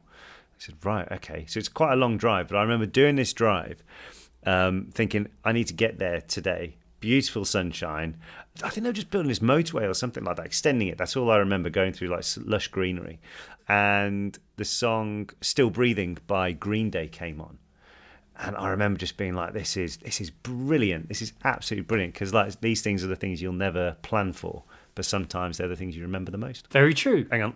[0.63, 3.33] I said, "Right, okay." So it's quite a long drive, but I remember doing this
[3.33, 3.83] drive,
[4.45, 8.17] um, thinking, "I need to get there today." Beautiful sunshine.
[8.63, 10.99] I think they were just building this motorway or something like that, extending it.
[10.99, 13.21] That's all I remember going through, like lush greenery.
[13.69, 17.59] And the song "Still Breathing" by Green Day came on
[18.37, 21.09] and I remember just being like, "This is this is brilliant.
[21.09, 24.65] This is absolutely brilliant." Because like these things are the things you'll never plan for,
[24.95, 26.71] but sometimes they're the things you remember the most.
[26.73, 27.27] Very true.
[27.31, 27.55] Hang on,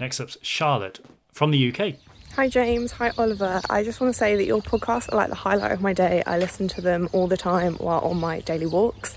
[0.00, 1.00] Next up's Charlotte
[1.32, 1.94] from the UK.
[2.36, 3.60] Hi James, hi Oliver.
[3.68, 6.22] I just want to say that your podcasts are like the highlight of my day.
[6.26, 9.16] I listen to them all the time while on my daily walks.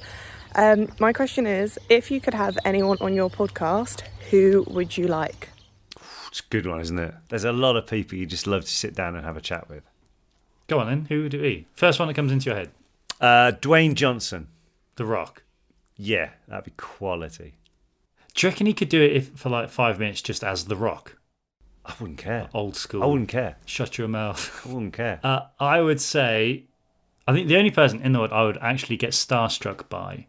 [0.56, 5.08] Um, my question is if you could have anyone on your podcast, who would you
[5.08, 5.50] like?
[6.28, 7.14] it's a good one, isn't it?
[7.30, 9.70] There's a lot of people you just love to sit down and have a chat
[9.70, 9.84] with.
[10.68, 11.06] Go on then.
[11.06, 11.68] Who would it be?
[11.76, 12.72] First one that comes into your head.
[13.22, 14.48] Uh, Dwayne Johnson,
[14.96, 15.44] The Rock.
[15.96, 17.54] yeah, that'd be quality.
[18.34, 20.76] Do you reckon he could do it if, for like five minutes just as The
[20.76, 21.18] Rock?
[21.86, 22.50] I wouldn't care.
[22.54, 23.04] Old school.
[23.04, 23.58] I wouldn't care.
[23.66, 24.66] Shut your mouth.
[24.66, 25.20] I wouldn't care.
[25.24, 26.64] Uh, I would say,
[27.28, 30.28] I think the only person in the world I would actually get starstruck by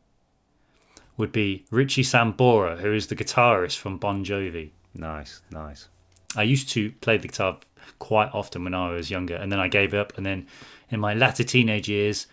[1.16, 4.70] would be Richie Sambora, who is the guitarist from Bon Jovi.
[4.94, 5.88] nice, nice.
[6.36, 7.58] I used to play the guitar
[8.00, 10.16] quite often when I was younger, and then I gave up.
[10.16, 10.46] And then
[10.90, 12.26] in my latter teenage years,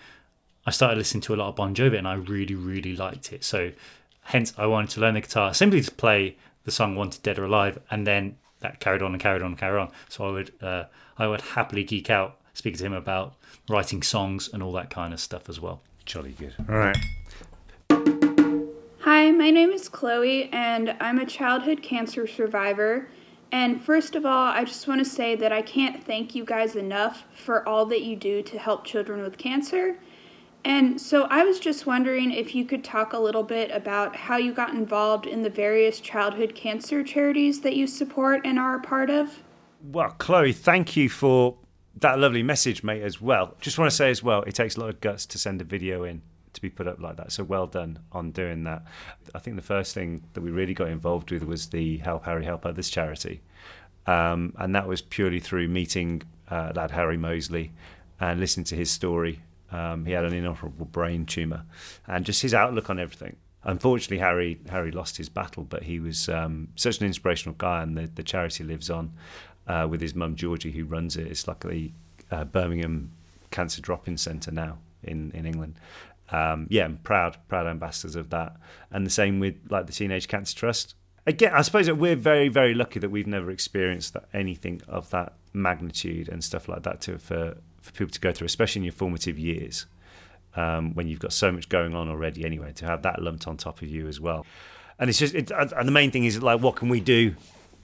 [0.66, 3.44] I started listening to a lot of Bon Jovi, and I really, really liked it.
[3.44, 3.72] So,
[4.24, 7.46] hence, I wanted to learn the guitar simply to play the song "Wanted Dead or
[7.46, 9.92] Alive," and then that carried on and carried on and carried on.
[10.10, 10.84] So I would, uh,
[11.18, 13.34] I would happily geek out speaking to him about
[13.70, 15.82] writing songs and all that kind of stuff as well.
[16.06, 16.54] Jolly good.
[16.70, 16.98] All right.
[19.00, 23.08] Hi, my name is Chloe, and I'm a childhood cancer survivor.
[23.52, 26.76] And first of all, I just want to say that I can't thank you guys
[26.76, 29.98] enough for all that you do to help children with cancer.
[30.64, 34.38] And so I was just wondering if you could talk a little bit about how
[34.38, 38.82] you got involved in the various childhood cancer charities that you support and are a
[38.82, 39.42] part of.
[39.84, 41.58] Well, Chloe, thank you for
[41.98, 43.56] that lovely message, mate, as well.
[43.60, 45.64] Just want to say as well, it takes a lot of guts to send a
[45.64, 46.22] video in
[46.54, 47.32] to be put up like that.
[47.32, 48.84] So well done on doing that.
[49.34, 52.46] I think the first thing that we really got involved with was the Help Harry
[52.46, 53.42] Help Others charity.
[54.06, 57.72] Um, and that was purely through meeting uh, lad Harry Moseley
[58.20, 59.42] and listening to his story.
[59.72, 61.64] Um, he had an inoperable brain tumour
[62.08, 63.38] and just his outlook on everything.
[63.64, 67.96] Unfortunately, Harry Harry lost his battle, but he was um, such an inspirational guy, and
[67.96, 69.14] the, the charity lives on
[69.68, 71.28] uh, with his mum Georgie, who runs it.
[71.28, 71.92] It's like the
[72.32, 73.12] uh, Birmingham
[73.52, 75.76] Cancer Drop-in Centre now in in England.
[76.32, 78.56] Um, yeah, I'm proud proud ambassadors of that,
[78.90, 80.96] and the same with like the Teenage Cancer Trust.
[81.28, 85.12] Again, I suppose that we're very very lucky that we've never experienced that, anything of
[85.12, 88.84] that magnitude and stuff like that to for for people to go through, especially in
[88.84, 89.86] your formative years
[90.56, 93.58] um, when you've got so much going on already anyway, to have that lumped on
[93.58, 94.46] top of you as well.
[95.00, 97.36] And it's just, it, and the main thing is like, what can we do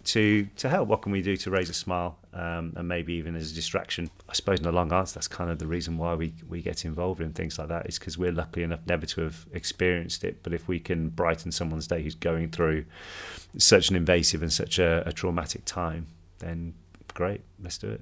[0.08, 0.88] to to help.
[0.88, 4.10] What can we do to raise a smile um, and maybe even as a distraction?
[4.28, 6.86] I suppose in the long answer, that's kind of the reason why we we get
[6.86, 10.44] involved in things like that is because we're lucky enough never to have experienced it.
[10.44, 12.86] But if we can brighten someone's day who's going through
[13.58, 16.08] such an invasive and such a, a traumatic time,
[16.40, 16.74] then
[17.14, 18.02] great, let's do it.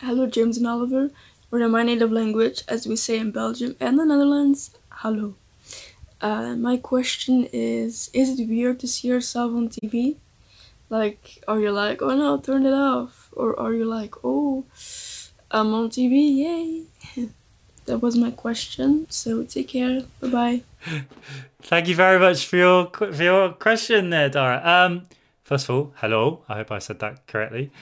[0.00, 1.10] Hello, James and Oliver,
[1.50, 5.34] or in my native language, as we say in Belgium and the Netherlands, hello.
[6.20, 10.14] Uh, my question is Is it weird to see yourself on TV?
[10.88, 13.30] Like, are you like, oh no, turn it off?
[13.32, 14.64] Or are you like, oh,
[15.50, 17.26] I'm on TV, yay?
[17.86, 20.62] that was my question, so take care, bye bye.
[21.62, 24.62] Thank you very much for your for your question there, Dara.
[24.64, 25.08] Um,
[25.42, 26.44] first of all, hello.
[26.48, 27.72] I hope I said that correctly.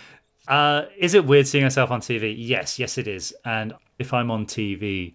[0.48, 2.35] Uh, is it weird seeing yourself on TV?
[2.37, 3.35] Yes, yes, it is.
[3.44, 5.14] And if I'm on TV,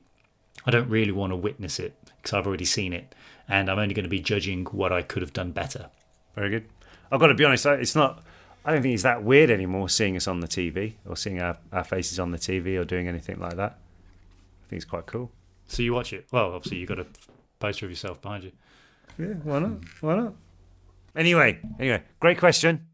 [0.65, 3.15] I don't really want to witness it because I've already seen it,
[3.47, 5.89] and I'm only going to be judging what I could have done better.
[6.35, 6.65] Very good.
[7.11, 7.65] I've got to be honest.
[7.65, 8.23] It's not.
[8.63, 11.57] I don't think it's that weird anymore seeing us on the TV or seeing our,
[11.73, 13.79] our faces on the TV or doing anything like that.
[14.63, 15.31] I think it's quite cool.
[15.67, 16.27] So you watch it.
[16.31, 17.07] Well, obviously you've got a
[17.59, 18.51] poster of yourself behind you.
[19.17, 19.71] Yeah, why not?
[20.01, 20.33] Why not?
[21.15, 22.85] Anyway, anyway, great question.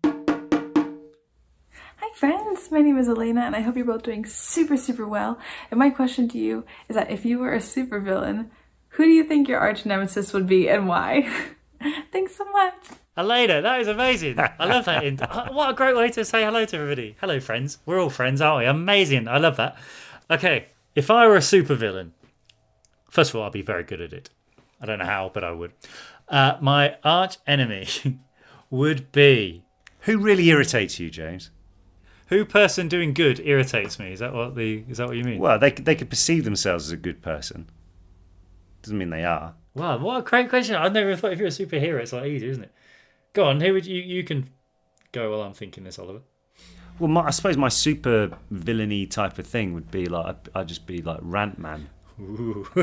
[2.19, 5.37] Hi friends, my name is Elena and I hope you're both doing super super well.
[5.69, 8.49] And my question to you is that if you were a supervillain,
[8.89, 11.31] who do you think your arch nemesis would be and why?
[12.11, 12.73] Thanks so much.
[13.15, 14.39] Elena, that is amazing.
[14.39, 15.03] I love that.
[15.03, 15.17] In-
[15.51, 17.15] what a great way to say hello to everybody.
[17.21, 17.77] Hello, friends.
[17.85, 18.65] We're all friends, aren't we?
[18.65, 19.27] Amazing.
[19.27, 19.77] I love that.
[20.31, 22.13] Okay, if I were a supervillain,
[23.11, 24.31] first of all, I'd be very good at it.
[24.81, 25.73] I don't know how, but I would.
[26.27, 27.87] Uh, my arch enemy
[28.71, 29.65] would be.
[30.01, 31.51] Who really irritates you, James?
[32.27, 34.11] Who person doing good irritates me?
[34.11, 35.39] Is that what the is that what you mean?
[35.39, 37.69] Well, they they could perceive themselves as a good person.
[38.81, 39.55] Doesn't mean they are.
[39.73, 40.75] Wow, what a great question!
[40.75, 42.71] I never thought if you're a superhero, it's like easy, isn't it?
[43.33, 44.49] Go on, who would you you can
[45.11, 46.21] go while I'm thinking this, Oliver.
[46.99, 50.67] Well, my, I suppose my super villainy type of thing would be like I'd, I'd
[50.67, 51.89] just be like Rant Man.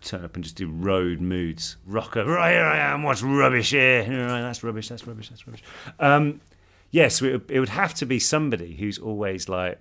[0.00, 1.76] Turn up and just do road moods.
[1.86, 3.04] Rocker, right here I am.
[3.04, 4.00] What's rubbish here?
[4.00, 4.88] Right, that's rubbish.
[4.88, 5.28] That's rubbish.
[5.28, 5.62] That's rubbish.
[6.00, 6.40] Um,
[6.92, 9.80] yes, it, it would have to be somebody who's always like,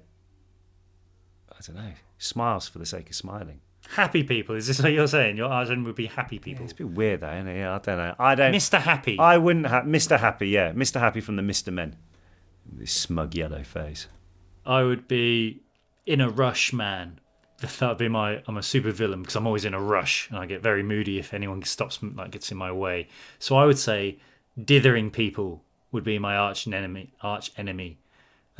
[1.51, 3.61] I don't know, smiles for the sake of smiling.
[3.89, 4.55] Happy people.
[4.55, 5.37] Is this what you're saying?
[5.37, 6.61] Your enemy would be happy people.
[6.61, 7.31] Yeah, it's a bit weird, though.
[7.31, 7.59] Isn't it?
[7.59, 8.15] Yeah, I don't know.
[8.17, 8.53] I don't.
[8.53, 8.79] Mr.
[8.79, 9.19] Happy.
[9.19, 10.19] I wouldn't have Mr.
[10.19, 10.49] Happy.
[10.49, 10.99] Yeah, Mr.
[10.99, 11.73] Happy from the Mr.
[11.73, 11.97] Men.
[12.65, 14.07] This smug yellow face.
[14.65, 15.61] I would be
[16.05, 17.19] in a rush, man.
[17.61, 18.41] That would be my.
[18.47, 21.19] I'm a super villain because I'm always in a rush and I get very moody
[21.19, 23.07] if anyone stops, like gets in my way.
[23.37, 24.17] So I would say,
[24.63, 27.13] dithering people would be my arch enemy.
[27.21, 27.97] Arch enemy.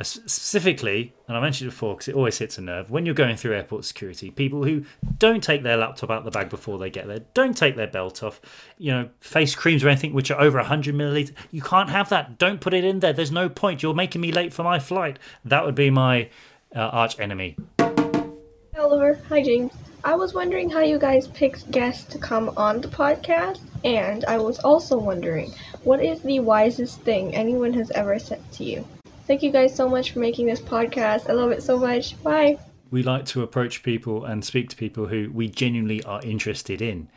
[0.00, 2.90] Uh, Specifically, and I mentioned it before because it always hits a nerve.
[2.90, 4.84] When you're going through airport security, people who
[5.18, 8.22] don't take their laptop out the bag before they get there, don't take their belt
[8.22, 8.40] off,
[8.78, 11.34] you know, face creams or anything which are over 100 milliliters.
[11.50, 12.38] You can't have that.
[12.38, 13.12] Don't put it in there.
[13.12, 13.82] There's no point.
[13.82, 15.18] You're making me late for my flight.
[15.44, 16.30] That would be my
[16.74, 17.56] uh, arch enemy.
[18.78, 19.20] Oliver.
[19.28, 19.72] Hi, James.
[20.04, 24.36] I was wondering how you guys picked guests to come on the podcast, and I
[24.36, 25.52] was also wondering
[25.84, 28.84] what is the wisest thing anyone has ever said to you?
[29.28, 31.30] Thank you guys so much for making this podcast.
[31.30, 32.20] I love it so much.
[32.24, 32.58] Bye.
[32.90, 37.08] We like to approach people and speak to people who we genuinely are interested in.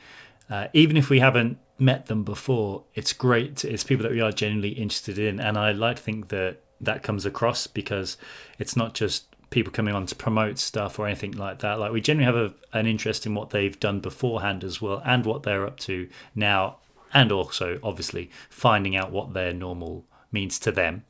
[0.48, 3.66] Uh, even if we haven't met them before, it's great.
[3.66, 5.40] It's people that we are genuinely interested in.
[5.40, 8.16] And I like to think that that comes across because
[8.60, 11.80] it's not just people coming on to promote stuff or anything like that.
[11.80, 15.26] Like we generally have a, an interest in what they've done beforehand as well and
[15.26, 16.78] what they're up to now,
[17.14, 21.06] and also obviously finding out what their normal means to them.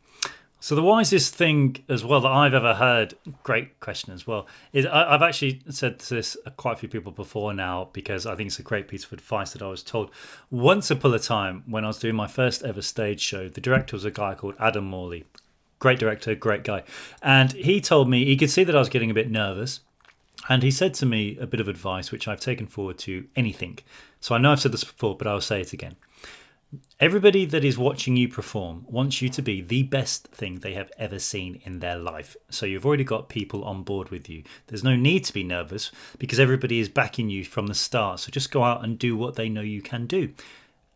[0.60, 4.86] So the wisest thing as well that I've ever heard, great question as well, is
[4.86, 8.60] I, I've actually said this quite a few people before now because I think it's
[8.60, 10.12] a great piece of advice that I was told.
[10.52, 13.96] Once upon a time, when I was doing my first ever stage show, the director
[13.96, 15.26] was a guy called Adam Morley,
[15.80, 16.84] great director, great guy,
[17.22, 19.82] and he told me he could see that I was getting a bit nervous,
[20.50, 23.80] and he said to me a bit of advice which I've taken forward to anything.
[24.20, 25.96] So I know I've said this before, but I'll say it again.
[27.00, 30.92] Everybody that is watching you perform wants you to be the best thing they have
[30.98, 32.36] ever seen in their life.
[32.50, 34.44] So you've already got people on board with you.
[34.68, 38.22] There's no need to be nervous because everybody is backing you from the start.
[38.22, 40.34] So just go out and do what they know you can do.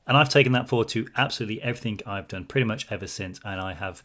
[0.08, 3.40] And I've taken that forward to absolutely everything I've done pretty much ever since.
[3.46, 4.02] And I have,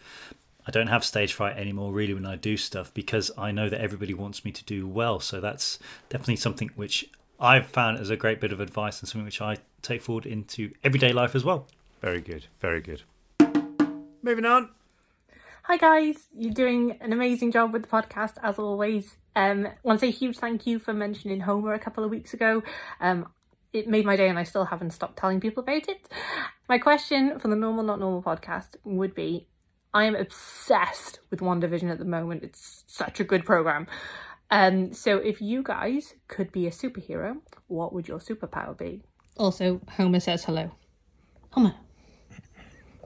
[0.67, 3.81] I don't have stage fright anymore really when I do stuff because I know that
[3.81, 5.21] everybody wants me to do well.
[5.21, 9.25] So that's definitely something which I've found as a great bit of advice and something
[9.25, 11.67] which I take forward into everyday life as well.
[12.01, 12.47] Very good.
[12.61, 13.03] Very good.
[14.23, 14.71] Moving on.
[15.65, 19.17] Hi guys, you're doing an amazing job with the podcast as always.
[19.35, 22.11] Um, I want to say a huge thank you for mentioning Homer a couple of
[22.11, 22.63] weeks ago.
[23.01, 23.29] Um,
[23.73, 26.07] it made my day and I still haven't stopped telling people about it.
[26.69, 29.49] My question for the Normal Not Normal podcast would be
[29.95, 32.43] I am obsessed with WandaVision at the moment.
[32.43, 33.87] It's such a good program.
[34.51, 37.37] Um, so if you guys could be a superhero,
[37.69, 39.03] what would your superpower be?
[39.37, 40.73] Also, Homer says hello.
[41.51, 41.75] Homer,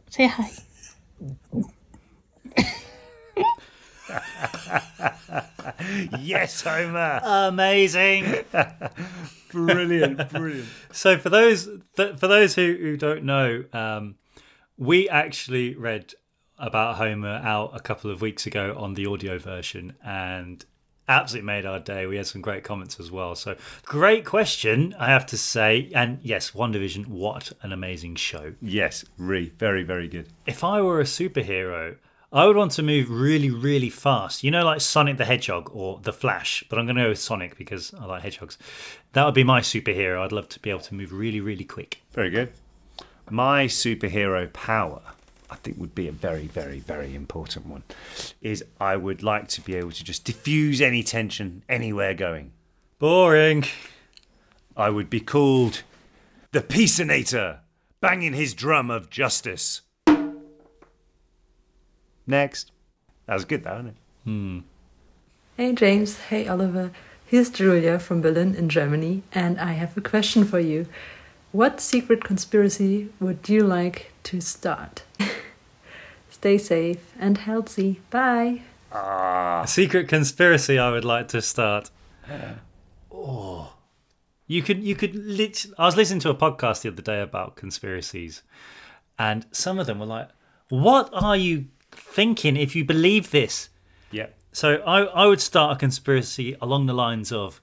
[0.09, 0.51] say hi.
[6.19, 7.21] yes, Homer.
[7.23, 8.45] Amazing.
[9.51, 10.69] brilliant, brilliant.
[10.93, 14.17] So for those th- for those who, who don't know, um,
[14.79, 16.15] we actually read
[16.59, 20.65] about Homer out a couple of weeks ago on the audio version, and
[21.09, 22.07] absolutely made our day.
[22.07, 23.35] We had some great comments as well.
[23.35, 25.91] So great question, I have to say.
[25.95, 28.55] And yes, WandaVision, what an amazing show.
[28.61, 30.29] Yes, really, very, very good.
[30.47, 31.97] If I were a superhero,
[32.31, 34.45] I would want to move really, really fast.
[34.45, 37.19] You know, like Sonic the Hedgehog or The Flash, but I'm going to go with
[37.19, 38.59] Sonic because I like hedgehogs.
[39.15, 40.21] That would be my superhero.
[40.21, 42.03] I'd love to be able to move really, really quick.
[42.13, 42.53] Very good.
[43.31, 45.01] My superhero power,
[45.51, 47.83] I think, would be a very, very, very important one.
[48.43, 52.53] Is I would like to be able to just diffuse any tension anywhere going.
[52.99, 53.65] Boring.
[54.77, 55.83] I would be called
[56.53, 57.59] the Peaceinator,
[58.01, 59.83] banging his drum of justice.
[62.27, 62.73] Next.
[63.27, 63.97] That was good, though, wasn't it?
[64.25, 64.59] Hmm.
[65.57, 66.93] Hey James, hey Oliver.
[67.27, 70.87] Here's Julia from Berlin in Germany, and I have a question for you.
[71.53, 75.05] What secret conspiracy would you like to start?
[76.31, 78.01] Stay safe and healthy.
[78.11, 78.63] Bye.
[78.93, 79.63] Ah.
[79.63, 81.91] A secret conspiracy I would like to start.
[83.11, 83.73] Oh.
[84.47, 87.57] You could you could lit- I was listening to a podcast the other day about
[87.57, 88.43] conspiracies
[89.19, 90.29] and some of them were like
[90.69, 93.71] what are you thinking if you believe this?
[94.11, 94.29] Yeah.
[94.53, 97.61] So I I would start a conspiracy along the lines of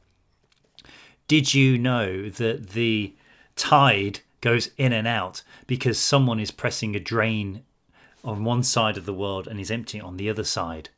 [1.28, 3.16] did you know that the
[3.56, 7.64] tide goes in and out because someone is pressing a drain
[8.24, 10.90] on one side of the world and is emptying it on the other side?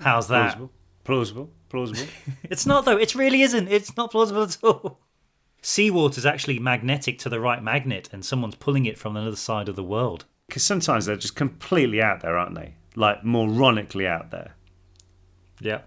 [0.00, 0.56] How's that?
[0.56, 0.70] Plausible.
[1.04, 1.50] Plausible.
[1.68, 2.12] Plausible.
[2.44, 2.96] It's not though.
[2.96, 3.68] It really isn't.
[3.68, 5.00] It's not plausible at all.
[5.60, 9.68] Seawater is actually magnetic to the right magnet, and someone's pulling it from another side
[9.68, 10.24] of the world.
[10.46, 12.74] Because sometimes they're just completely out there, aren't they?
[12.94, 14.54] Like moronically out there.
[15.60, 15.82] Yeah.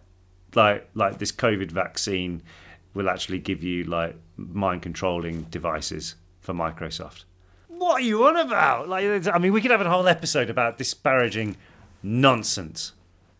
[0.54, 2.44] Like like this COVID vaccine
[2.93, 7.23] will actually give you like mind controlling devices for Microsoft.
[7.67, 8.89] What are you on about?
[8.89, 11.58] Like, I mean, we could have a whole episode about disparaging
[12.04, 12.93] nonsense.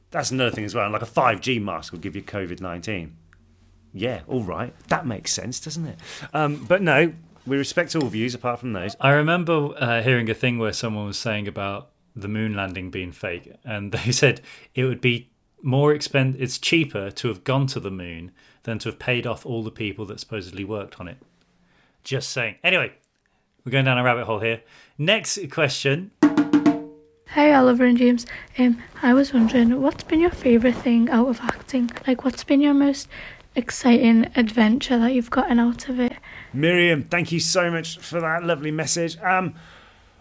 [0.10, 0.90] That's another thing as well.
[0.90, 3.16] Like a 5G mask will give you COVID 19.
[3.94, 4.74] Yeah, all right.
[4.88, 6.00] That makes sense, doesn't it?
[6.34, 7.14] Um, but no,
[7.46, 8.96] we respect all views apart from those.
[9.00, 13.12] I remember uh, hearing a thing where someone was saying about the moon landing being
[13.12, 14.42] fake, and they said
[14.76, 15.31] it would be
[15.64, 16.36] more expend.
[16.40, 18.32] It's cheaper to have gone to the moon
[18.64, 21.18] than to have paid off all the people that supposedly worked on it.
[22.04, 22.56] Just saying.
[22.64, 22.94] Anyway,
[23.64, 24.62] we're going down a rabbit hole here.
[24.98, 26.12] Next question.
[27.28, 28.26] Hey Oliver and James.
[28.58, 31.90] Um, I was wondering, what's been your favourite thing out of acting?
[32.06, 33.08] Like, what's been your most
[33.56, 36.14] exciting adventure that you've gotten out of it?
[36.54, 39.18] Miriam, thank you so much for that lovely message.
[39.20, 39.56] Um,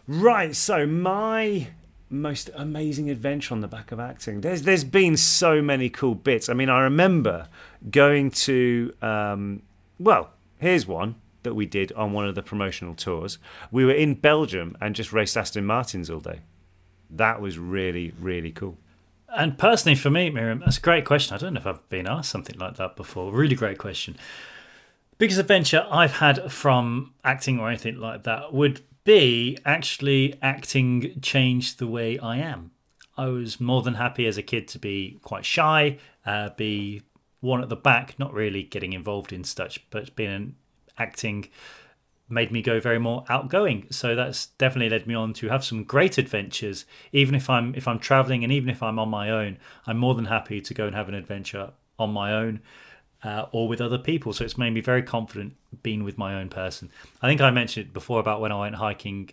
[0.06, 1.68] right, so my
[2.10, 4.40] most amazing adventure on the back of acting.
[4.40, 6.48] There's there's been so many cool bits.
[6.48, 7.48] I mean, I remember
[7.90, 9.62] going to um,
[9.98, 13.38] well, here's one that we did on one of the promotional tours.
[13.70, 16.40] We were in Belgium and just raced Aston Martins all day.
[17.08, 18.76] That was really really cool.
[19.32, 21.36] And personally, for me, Miriam, that's a great question.
[21.36, 23.32] I don't know if I've been asked something like that before.
[23.32, 24.16] Really great question.
[25.18, 31.78] Biggest adventure I've had from acting or anything like that would be actually acting changed
[31.78, 32.72] the way I am.
[33.16, 37.02] I was more than happy as a kid to be quite shy, uh, be
[37.40, 40.56] one at the back, not really getting involved in such, but being an
[40.98, 41.48] acting
[42.28, 43.86] made me go very more outgoing.
[43.90, 46.84] So that's definitely led me on to have some great adventures.
[47.12, 50.14] Even if I'm if I'm traveling and even if I'm on my own, I'm more
[50.14, 52.60] than happy to go and have an adventure on my own
[53.22, 54.32] uh, or with other people.
[54.32, 56.90] So it's made me very confident being with my own person.
[57.22, 59.30] I think I mentioned it before about when I went hiking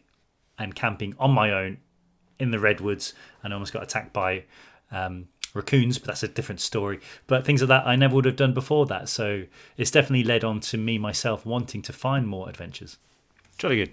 [0.58, 1.78] and camping on my own
[2.40, 3.14] in the redwoods
[3.44, 4.44] and almost got attacked by
[4.92, 7.00] um, raccoons, but that's a different story.
[7.28, 9.10] But things like that I never would have done before that.
[9.10, 9.44] So
[9.76, 12.98] it's definitely led on to me myself wanting to find more adventures.
[13.58, 13.92] Jolly good.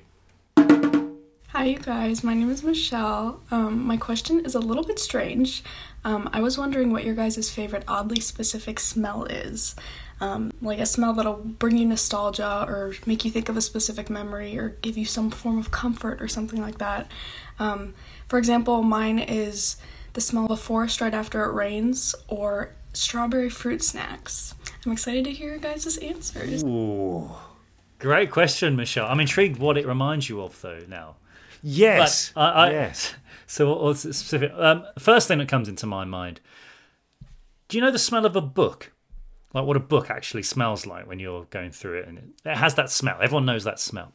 [1.56, 2.24] Hi, you guys.
[2.24, 3.40] My name is Michelle.
[3.52, 5.62] Um, my question is a little bit strange.
[6.04, 9.76] Um, I was wondering what your guys' favorite oddly specific smell is.
[10.20, 14.10] Um, like a smell that'll bring you nostalgia or make you think of a specific
[14.10, 17.08] memory or give you some form of comfort or something like that.
[17.60, 17.94] Um,
[18.26, 19.76] for example, mine is
[20.14, 24.56] the smell of a forest right after it rains or strawberry fruit snacks.
[24.84, 26.64] I'm excited to hear your guys' answers.
[26.64, 27.30] Ooh.
[28.00, 29.06] Great question, Michelle.
[29.06, 31.14] I'm intrigued what it reminds you of, though, now.
[31.64, 32.32] Yes.
[32.36, 33.14] I, I, yes.
[33.46, 34.52] So, what's the specific?
[34.56, 36.40] Um, first thing that comes into my mind
[37.68, 38.92] do you know the smell of a book?
[39.52, 42.56] Like what a book actually smells like when you're going through it, and it, it
[42.56, 43.18] has that smell.
[43.22, 44.12] Everyone knows that smell.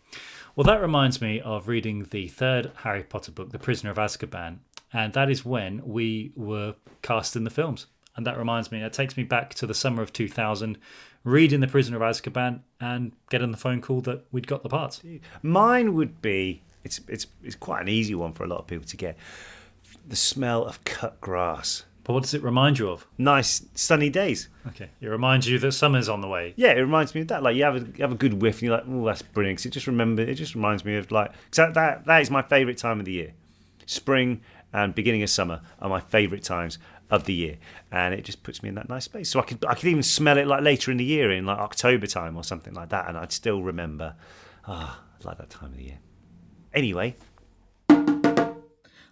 [0.55, 4.57] Well, that reminds me of reading the third Harry Potter book, The Prisoner of Azkaban,
[4.91, 7.87] and that is when we were cast in the films.
[8.15, 10.77] And that reminds me, it takes me back to the summer of 2000,
[11.23, 15.01] reading The Prisoner of Azkaban and getting the phone call that we'd got the parts.
[15.41, 18.85] Mine would be it's it's it's quite an easy one for a lot of people
[18.85, 19.17] to get.
[20.07, 21.85] The smell of cut grass.
[22.03, 23.05] But what does it remind you of?
[23.19, 24.49] Nice sunny days.
[24.69, 26.53] Okay, it reminds you that summer's on the way.
[26.55, 27.43] Yeah, it reminds me of that.
[27.43, 29.59] Like you have a you have a good whiff, and you're like, oh, that's brilliant.
[29.59, 32.31] 'Cause it just remember it just reminds me of like 'cause that, that that is
[32.31, 33.33] my favourite time of the year.
[33.85, 34.41] Spring
[34.73, 36.79] and beginning of summer are my favourite times
[37.11, 37.57] of the year,
[37.91, 39.29] and it just puts me in that nice space.
[39.29, 41.59] So I could I could even smell it like later in the year, in like
[41.59, 44.15] October time or something like that, and I'd still remember.
[44.67, 45.99] Ah, I like that time of the year.
[46.73, 47.15] Anyway,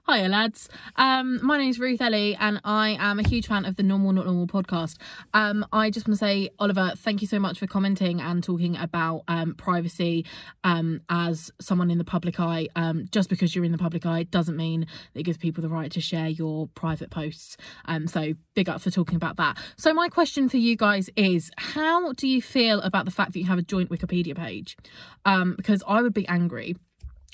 [0.09, 0.69] Hiya, lads.
[0.95, 4.25] Um, my name's Ruth Ellie, and I am a huge fan of the Normal Not
[4.25, 4.95] Normal podcast.
[5.33, 8.77] Um, I just want to say, Oliver, thank you so much for commenting and talking
[8.77, 10.25] about um, privacy
[10.63, 12.69] um, as someone in the public eye.
[12.77, 15.67] Um, just because you're in the public eye doesn't mean that it gives people the
[15.67, 17.57] right to share your private posts.
[17.83, 19.57] Um, so big up for talking about that.
[19.75, 23.39] So my question for you guys is, how do you feel about the fact that
[23.39, 24.77] you have a joint Wikipedia page?
[25.25, 26.77] Because I would be angry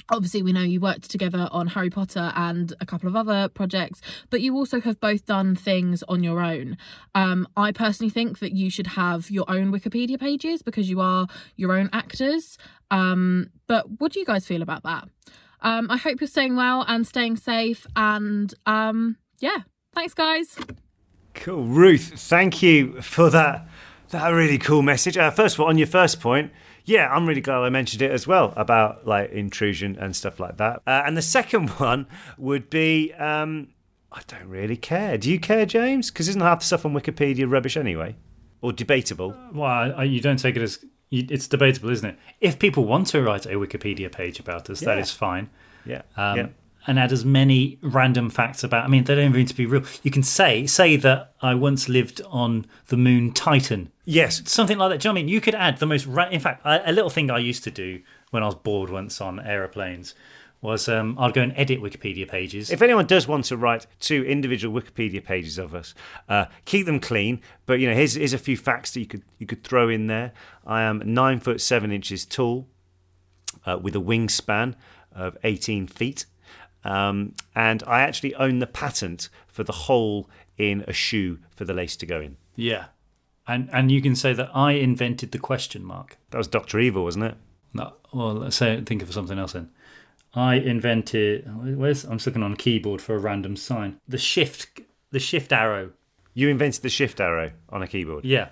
[0.09, 4.01] obviously we know you worked together on harry potter and a couple of other projects
[4.29, 6.77] but you also have both done things on your own
[7.15, 11.27] um, i personally think that you should have your own wikipedia pages because you are
[11.55, 12.57] your own actors
[12.91, 15.07] um, but what do you guys feel about that
[15.61, 19.59] um, i hope you're staying well and staying safe and um, yeah
[19.93, 20.57] thanks guys
[21.33, 22.13] Cool, Ruth.
[22.15, 23.67] Thank you for that.
[24.09, 25.17] That really cool message.
[25.17, 26.51] Uh, first of all, on your first point,
[26.85, 30.57] yeah, I'm really glad I mentioned it as well about like intrusion and stuff like
[30.57, 30.81] that.
[30.85, 32.07] Uh, and the second one
[32.37, 33.69] would be, um,
[34.11, 35.17] I don't really care.
[35.17, 36.11] Do you care, James?
[36.11, 38.15] Because isn't half the stuff on Wikipedia rubbish anyway,
[38.61, 39.35] or debatable?
[39.53, 39.65] Well,
[39.95, 42.17] I, you don't take it as it's debatable, isn't it?
[42.41, 45.01] If people want to write a Wikipedia page about us, that Yeah.
[45.03, 45.49] is fine.
[45.85, 46.47] Yeah, Um, yeah.
[46.85, 48.83] And add as many random facts about.
[48.83, 49.83] I mean, they don't even need to be real.
[50.01, 53.89] You can say say that I once lived on the moon Titan.
[54.03, 54.99] Yes, something like that.
[54.99, 55.29] Do you know what I mean?
[55.29, 56.05] You could add the most.
[56.05, 58.89] Ra- in fact, a, a little thing I used to do when I was bored
[58.89, 60.13] once on aeroplanes
[60.63, 62.71] was um, I'd go and edit Wikipedia pages.
[62.71, 65.93] If anyone does want to write two individual Wikipedia pages of us,
[66.29, 67.41] uh, keep them clean.
[67.65, 70.07] But you know, here's here's a few facts that you could you could throw in
[70.07, 70.31] there.
[70.65, 72.67] I am nine foot seven inches tall,
[73.65, 74.75] uh, with a wingspan
[75.13, 76.25] of eighteen feet,
[76.83, 81.73] um, and I actually own the patent for the hole in a shoe for the
[81.73, 82.37] lace to go in.
[82.55, 82.85] Yeah,
[83.47, 86.17] and and you can say that I invented the question mark.
[86.31, 87.35] That was Doctor Evil, wasn't it?
[87.73, 89.69] No, well, let's say think of something else then.
[90.33, 91.47] I invented.
[91.77, 93.99] Where's I'm just looking on a keyboard for a random sign.
[94.07, 94.81] The shift,
[95.11, 95.91] the shift arrow.
[96.33, 98.25] You invented the shift arrow on a keyboard.
[98.25, 98.49] Yeah.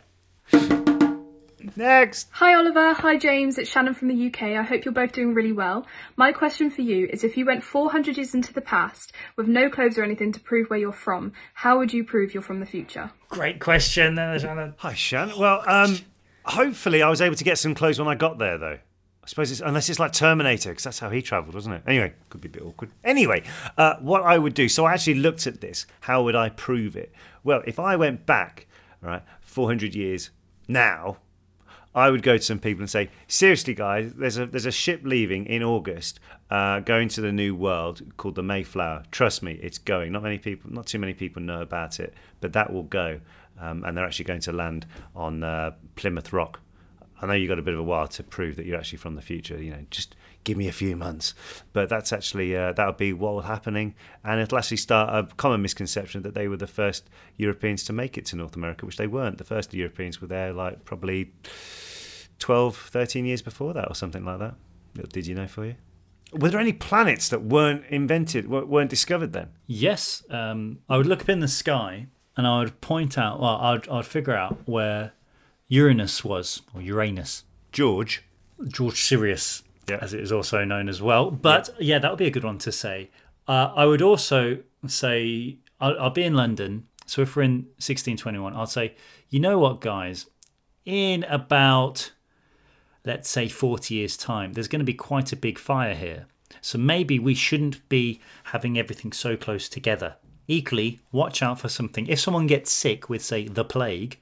[1.76, 2.28] Next.
[2.32, 4.42] Hi Oliver, hi James, it's Shannon from the UK.
[4.58, 5.86] I hope you're both doing really well.
[6.16, 9.70] My question for you is if you went 400 years into the past with no
[9.70, 12.66] clothes or anything to prove where you're from, how would you prove you're from the
[12.66, 13.12] future?
[13.30, 14.74] Great question, there, Shannon.
[14.78, 15.38] Hi, Shannon.
[15.38, 15.98] Well, um,
[16.44, 18.78] hopefully I was able to get some clothes when I got there, though.
[19.24, 21.84] I suppose it's unless it's like Terminator, because that's how he travelled, wasn't it?
[21.86, 22.90] Anyway, could be a bit awkward.
[23.04, 23.44] Anyway,
[23.78, 24.68] uh, what I would do.
[24.68, 25.86] So I actually looked at this.
[26.02, 27.12] How would I prove it?
[27.44, 28.66] Well, if I went back,
[29.00, 30.32] right, 400 years
[30.68, 31.18] now,
[31.94, 35.02] I would go to some people and say, seriously, guys, there's a there's a ship
[35.04, 36.20] leaving in August,
[36.50, 39.04] uh, going to the New World called the Mayflower.
[39.12, 40.12] Trust me, it's going.
[40.14, 43.20] Not many people, not too many people know about it, but that will go,
[43.60, 44.86] um, and they're actually going to land
[45.16, 46.62] on uh, Plymouth Rock.
[47.22, 49.16] I know you got a bit of a while to prove that you're actually from
[49.16, 49.62] the future.
[49.62, 51.34] You know, just give me a few months.
[51.74, 55.34] But that's actually uh, that would be what will happening, and it'll actually start a
[55.36, 58.98] common misconception that they were the first Europeans to make it to North America, which
[58.98, 59.38] they weren't.
[59.38, 61.32] The first Europeans were there like probably
[62.40, 64.56] 12, 13 years before that, or something like that.
[65.10, 65.76] Did you know for you?
[66.34, 69.50] Were there any planets that weren't invented, weren't discovered then?
[69.68, 73.40] Yes, um, I would look up in the sky and I would point out.
[73.40, 75.14] Well, I'd I'd figure out where
[75.68, 77.44] Uranus was or Uranus.
[77.72, 78.24] George.
[78.68, 79.64] Georgium Sidus.
[80.02, 81.32] As it is also known as well.
[81.32, 83.10] But yeah, that would be a good one to say.
[83.48, 86.88] Uh, I would also say I'll, I'll be in London.
[87.06, 88.96] So if we're in 1621, I'll say,
[89.30, 90.28] you know what, guys,
[90.86, 92.12] in about
[93.04, 96.28] let's say 40 years' time, there's going to be quite a big fire here.
[96.62, 100.16] So maybe we shouldn't be having everything so close together.
[100.48, 102.08] Equally, watch out for something.
[102.08, 104.20] If someone gets sick with, say, the plague,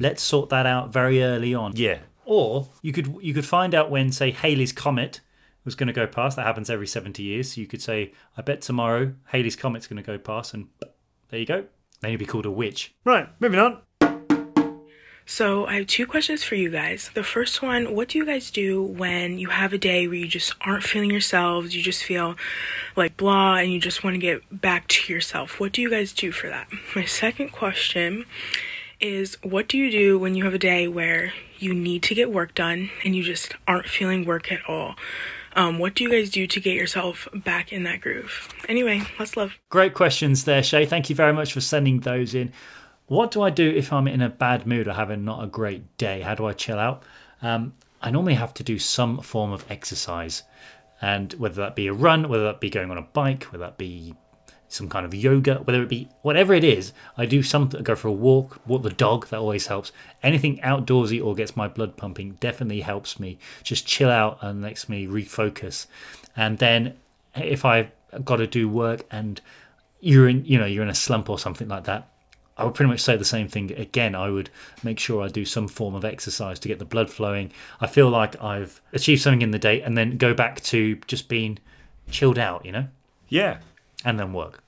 [0.00, 1.72] let's sort that out very early on.
[1.76, 2.00] Yeah.
[2.28, 5.22] Or you could you could find out when, say, Halley's comet
[5.64, 6.36] was going to go past.
[6.36, 7.54] That happens every 70 years.
[7.54, 10.68] So you could say, I bet tomorrow Halley's comet's going to go past, and
[11.30, 11.64] there you go.
[12.02, 12.94] Then you'd be called a witch.
[13.02, 13.78] Right, moving on.
[15.24, 17.10] So, I have two questions for you guys.
[17.14, 20.28] The first one, what do you guys do when you have a day where you
[20.28, 21.74] just aren't feeling yourselves?
[21.74, 22.34] You just feel
[22.94, 25.58] like blah and you just want to get back to yourself.
[25.60, 26.68] What do you guys do for that?
[26.94, 28.26] My second question
[29.00, 31.32] is what do you do when you have a day where
[31.62, 34.94] you need to get work done and you just aren't feeling work at all?
[35.54, 38.48] Um, what do you guys do to get yourself back in that groove?
[38.68, 39.58] Anyway, let's love.
[39.70, 40.86] Great questions there, Shay.
[40.86, 42.52] Thank you very much for sending those in.
[43.06, 45.96] What do I do if I'm in a bad mood or having not a great
[45.96, 46.20] day?
[46.20, 47.02] How do I chill out?
[47.40, 50.42] Um, I normally have to do some form of exercise,
[51.00, 53.78] and whether that be a run, whether that be going on a bike, whether that
[53.78, 54.14] be
[54.68, 57.82] some kind of yoga, whether it be whatever it is, I do something.
[57.82, 59.28] Go for a walk, walk the dog.
[59.28, 59.92] That always helps.
[60.22, 64.88] Anything outdoorsy or gets my blood pumping definitely helps me just chill out and makes
[64.88, 65.86] me refocus.
[66.36, 66.96] And then
[67.34, 67.90] if I've
[68.24, 69.40] got to do work and
[70.00, 72.08] you're in, you know, you're in a slump or something like that,
[72.56, 74.14] I would pretty much say the same thing again.
[74.14, 74.50] I would
[74.82, 77.52] make sure I do some form of exercise to get the blood flowing.
[77.80, 81.28] I feel like I've achieved something in the day and then go back to just
[81.28, 81.58] being
[82.10, 82.88] chilled out, you know?
[83.28, 83.58] Yeah.
[84.04, 84.62] And then work.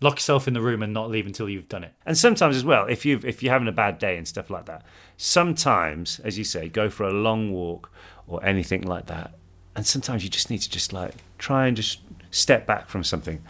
[0.00, 1.92] Lock yourself in the room and not leave until you've done it.
[2.06, 4.66] And sometimes as well, if you if you're having a bad day and stuff like
[4.66, 4.84] that,
[5.16, 7.90] sometimes, as you say, go for a long walk
[8.28, 9.32] or anything like that.
[9.74, 12.00] And sometimes you just need to just like try and just
[12.30, 13.42] step back from something.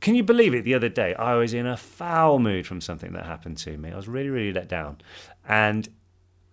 [0.00, 0.64] Can you believe it?
[0.64, 3.92] The other day, I was in a foul mood from something that happened to me.
[3.92, 4.98] I was really, really let down,
[5.46, 5.86] and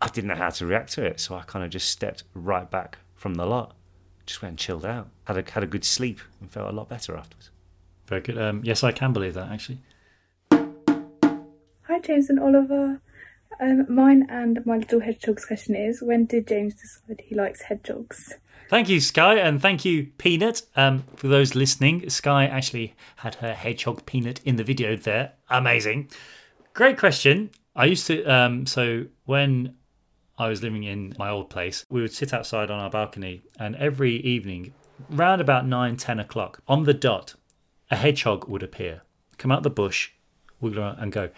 [0.01, 1.22] I didn't know how to react to it.
[1.22, 3.76] So I kind of just stepped right back from the lot,
[4.26, 6.89] just went and chilled out, had a had a good sleep, and felt a lot
[6.89, 7.49] better afterwards.
[8.08, 8.38] Very good.
[8.38, 9.80] Um, yes, I can believe that actually.
[10.51, 13.01] Hi, James and Oliver.
[13.60, 18.36] Um, mine and my little hedgehog's question is when did James decide he likes hedgehogs?
[18.70, 20.62] Thank you, Sky, and thank you, Peanut.
[20.76, 25.34] Um, for those listening, Sky actually had her hedgehog Peanut in the video there.
[25.49, 26.10] Amazing.
[26.74, 27.49] Great question.
[27.76, 29.76] I used to, um, so when
[30.38, 33.76] I was living in my old place, we would sit outside on our balcony, and
[33.78, 34.74] every evening,
[35.10, 37.36] round about nine, ten o'clock, on the dot,
[37.89, 39.01] a hedgehog would appear,
[39.38, 40.11] come out the bush,
[40.59, 41.29] wiggle around, and go.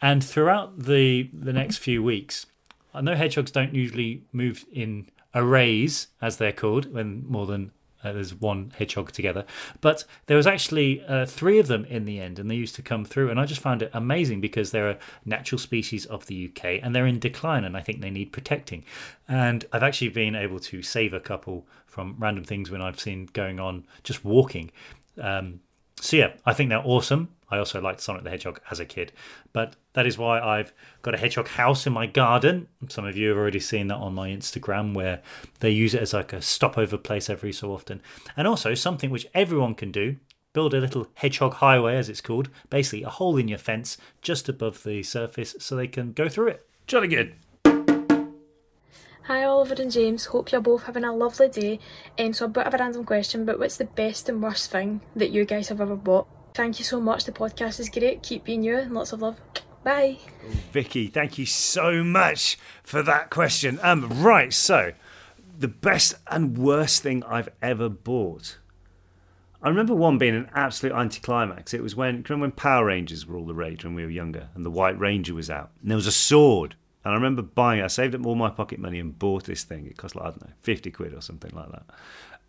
[0.00, 2.46] And throughout the, the next few weeks,
[2.94, 7.72] I know hedgehogs don't usually move in arrays, as they're called, when more than
[8.02, 9.44] uh, there's one hedgehog together.
[9.80, 12.82] But there was actually uh, three of them in the end, and they used to
[12.82, 13.30] come through.
[13.30, 16.94] And I just found it amazing because they're a natural species of the UK and
[16.94, 18.84] they're in decline, and I think they need protecting.
[19.28, 23.28] And I've actually been able to save a couple from random things when I've seen
[23.32, 24.70] going on just walking.
[25.20, 25.60] Um,
[26.00, 27.30] so yeah, I think they're awesome.
[27.48, 29.12] I also liked Sonic the Hedgehog as a kid,
[29.52, 30.72] but that is why I've
[31.02, 32.66] got a hedgehog house in my garden.
[32.88, 35.22] Some of you have already seen that on my Instagram, where
[35.60, 38.02] they use it as like a stopover place every so often,
[38.36, 40.16] and also something which everyone can do.
[40.52, 44.48] Build a little hedgehog highway, as it's called, basically a hole in your fence just
[44.48, 46.66] above the surface so they can go through it.
[46.86, 47.34] Jolly good.
[49.26, 51.80] Hi Oliver and James, hope you're both having a lovely day.
[52.16, 55.00] Um, so a bit of a random question, but what's the best and worst thing
[55.16, 56.28] that you guys have ever bought?
[56.54, 59.40] Thank you so much, the podcast is great, keep being you and lots of love.
[59.82, 60.18] Bye.
[60.70, 63.80] Vicky, thank you so much for that question.
[63.82, 64.92] Um, right, so
[65.58, 68.58] the best and worst thing I've ever bought.
[69.60, 71.74] I remember one being an absolute anticlimax.
[71.74, 74.50] It was when, remember when Power Rangers were all the rage when we were younger,
[74.54, 76.76] and the White Ranger was out, and there was a sword.
[77.06, 77.84] And I remember buying it.
[77.84, 79.86] I saved up all my pocket money and bought this thing.
[79.86, 81.84] It cost like I don't know, fifty quid or something like that.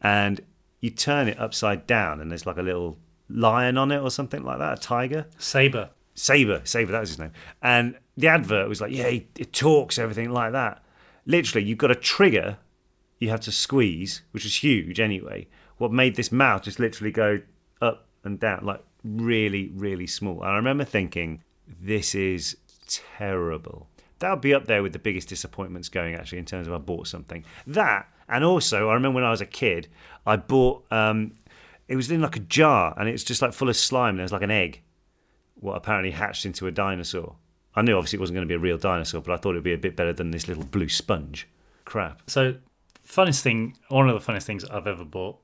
[0.02, 0.42] And
[0.82, 2.98] you turn it upside down, and there's like a little
[3.30, 6.92] lion on it or something like that, a tiger, Saba, Saba, Saba.
[6.92, 7.34] That was his name.
[7.62, 10.84] And the advert was like, yeah, it talks, everything like that.
[11.28, 12.58] Literally, you've got a trigger.
[13.20, 15.48] You have to squeeze, which was huge anyway.
[15.78, 17.42] What made this mouth just literally go
[17.80, 20.42] up and down, like really, really small.
[20.42, 23.88] And I remember thinking, this is terrible.
[24.20, 26.78] That would be up there with the biggest disappointments going actually in terms of I
[26.78, 27.44] bought something.
[27.68, 29.88] That and also I remember when I was a kid,
[30.26, 31.34] I bought um,
[31.88, 34.16] it was in like a jar and it's just like full of slime.
[34.18, 34.82] There was like an egg,
[35.60, 37.36] what apparently hatched into a dinosaur.
[37.76, 39.56] I knew obviously it wasn't going to be a real dinosaur, but I thought it
[39.56, 41.48] would be a bit better than this little blue sponge.
[41.86, 42.22] Crap.
[42.28, 42.56] So
[43.08, 45.38] funnest thing, one of the funniest things I've ever bought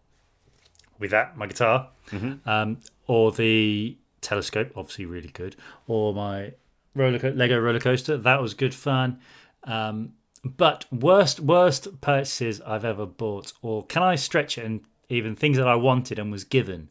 [0.99, 2.45] with that, my guitar, Mhm.
[2.47, 5.55] um, or the telescope, obviously really good,
[5.87, 6.53] or my
[6.95, 9.19] roller co- Lego roller coaster, that was good fun.
[9.63, 10.13] Um,
[10.43, 15.57] but worst worst purchases I've ever bought, or can I stretch it and even things
[15.57, 16.89] that I wanted and was given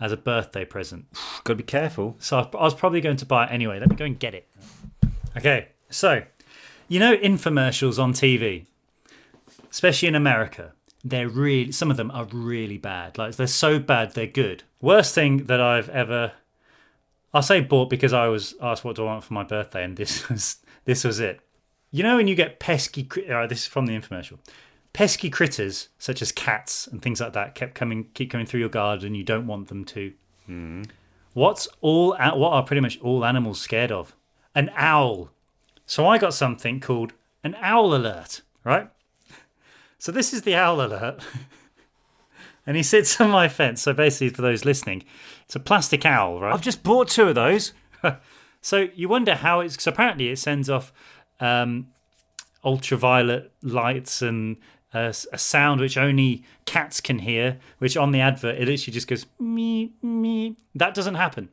[0.00, 1.06] as a birthday present?
[1.44, 2.16] Got to be careful.
[2.18, 3.78] So I I was probably going to buy it anyway.
[3.78, 4.48] Let me go and get it.
[5.36, 6.22] Okay, so
[6.88, 8.66] you know infomercials on TV,
[9.70, 10.72] especially in America,
[11.04, 13.18] they're really some of them are really bad.
[13.18, 14.62] Like they're so bad they're good.
[14.80, 16.32] Worst thing that I've ever
[17.34, 19.96] I'll say bought because I was asked what do I want for my birthday and
[19.96, 21.40] this was this was it.
[21.90, 24.38] You know when you get pesky uh, this is from the infomercial.
[24.92, 28.68] Pesky critters such as cats and things like that kept coming keep coming through your
[28.68, 30.12] garden you don't want them to.
[31.34, 34.14] What's all what are pretty much all animals scared of?
[34.54, 35.30] An owl.
[35.86, 38.90] So I got something called an owl alert, right?
[39.98, 41.22] So this is the owl alert.
[42.66, 43.82] and he sits on my fence.
[43.82, 45.04] So basically, for those listening,
[45.44, 46.52] it's a plastic owl, right?
[46.52, 47.72] I've just bought two of those.
[48.60, 49.74] so you wonder how it's.
[49.74, 50.92] Because apparently, it sends off
[51.40, 51.88] um,
[52.64, 54.56] ultraviolet lights and
[54.94, 57.58] a sound which only cats can hear.
[57.78, 60.56] Which on the advert, it literally just goes me me.
[60.74, 61.48] That doesn't happen.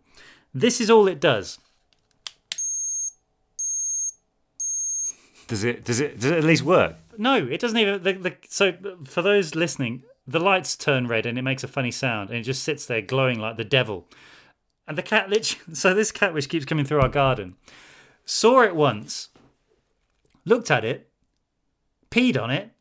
[0.54, 1.60] This is all it does.
[5.48, 5.84] Does it?
[5.84, 6.20] Does it?
[6.20, 6.96] Does it at least work?
[7.18, 8.04] No, it doesn't even.
[8.04, 8.74] The, the, so
[9.06, 12.44] for those listening, the lights turn red and it makes a funny sound, and it
[12.44, 14.08] just sits there glowing like the devil.
[14.88, 17.56] And the cat, literally, so this cat which keeps coming through our garden,
[18.26, 19.30] saw it once,
[20.46, 21.10] looked at it,
[22.12, 22.72] peed on it,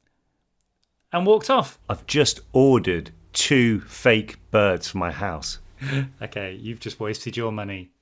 [1.12, 1.78] and walked off.
[1.88, 5.58] I've just ordered two fake birds for my house.
[6.22, 7.92] okay, you've just wasted your money.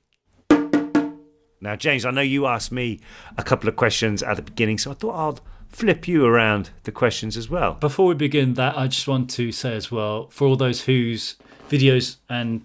[1.61, 3.01] Now, James, I know you asked me
[3.39, 5.39] a couple of questions at the beginning, so I thought I'll
[5.77, 7.75] flip you around the questions as well.
[7.75, 11.37] Before we begin that, I just want to say as well, for all those whose
[11.69, 12.63] videos and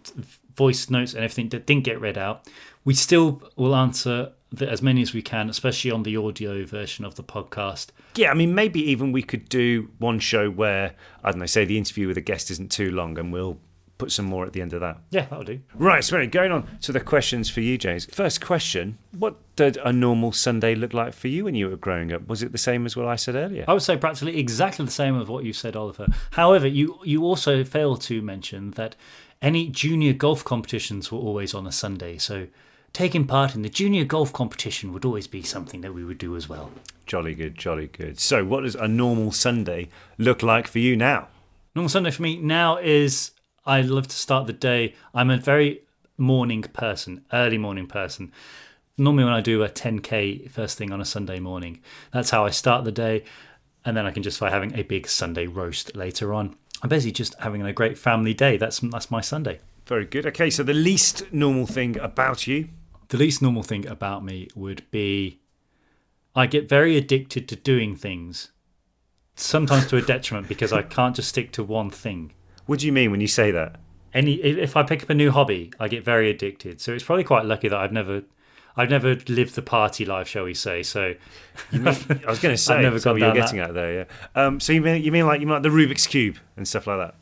[0.55, 2.47] voice notes and everything that didn't get read out,
[2.85, 7.03] we still will answer the, as many as we can, especially on the audio version
[7.03, 7.87] of the podcast.
[8.15, 11.65] Yeah, I mean, maybe even we could do one show where, I don't know, say
[11.65, 13.59] the interview with a guest isn't too long and we'll
[14.01, 14.97] put some more at the end of that.
[15.11, 15.59] Yeah, that'll do.
[15.75, 18.05] Right, so anyway, going on to the questions for you, James.
[18.05, 22.11] First question What did a normal Sunday look like for you when you were growing
[22.11, 22.27] up?
[22.27, 23.63] Was it the same as what I said earlier?
[23.67, 26.07] I would say practically exactly the same as what you said, Oliver.
[26.31, 28.95] However, you you also failed to mention that
[29.39, 32.17] any junior golf competitions were always on a Sunday.
[32.17, 32.47] So
[32.93, 36.35] taking part in the junior golf competition would always be something that we would do
[36.35, 36.71] as well.
[37.05, 38.19] Jolly good, jolly good.
[38.19, 41.27] So, what does a normal Sunday look like for you now?
[41.75, 43.31] Normal Sunday for me now is
[43.65, 44.95] I love to start the day.
[45.13, 45.81] I'm a very
[46.17, 48.31] morning person, early morning person.
[48.97, 51.79] Normally, when I do a 10k first thing on a Sunday morning,
[52.11, 53.23] that's how I start the day,
[53.85, 56.55] and then I can justify having a big Sunday roast later on.
[56.81, 58.57] I'm basically just having a great family day.
[58.57, 59.59] That's that's my Sunday.
[59.85, 60.25] Very good.
[60.25, 62.69] Okay, so the least normal thing about you?
[63.09, 65.39] The least normal thing about me would be
[66.35, 68.51] I get very addicted to doing things,
[69.35, 72.33] sometimes to a detriment because I can't just stick to one thing.
[72.65, 73.75] What do you mean when you say that?
[74.13, 76.81] Any if I pick up a new hobby, I get very addicted.
[76.81, 78.23] So it's probably quite lucky that I've never
[78.75, 80.83] I've never lived the party life, shall we say?
[80.83, 81.15] So
[81.71, 81.95] You mean,
[82.25, 83.69] I was going to say, I've never gone you're getting that.
[83.69, 84.05] at there, yeah.
[84.35, 86.87] Um, so you mean you mean like you mean like the Rubik's cube and stuff
[86.87, 87.15] like that?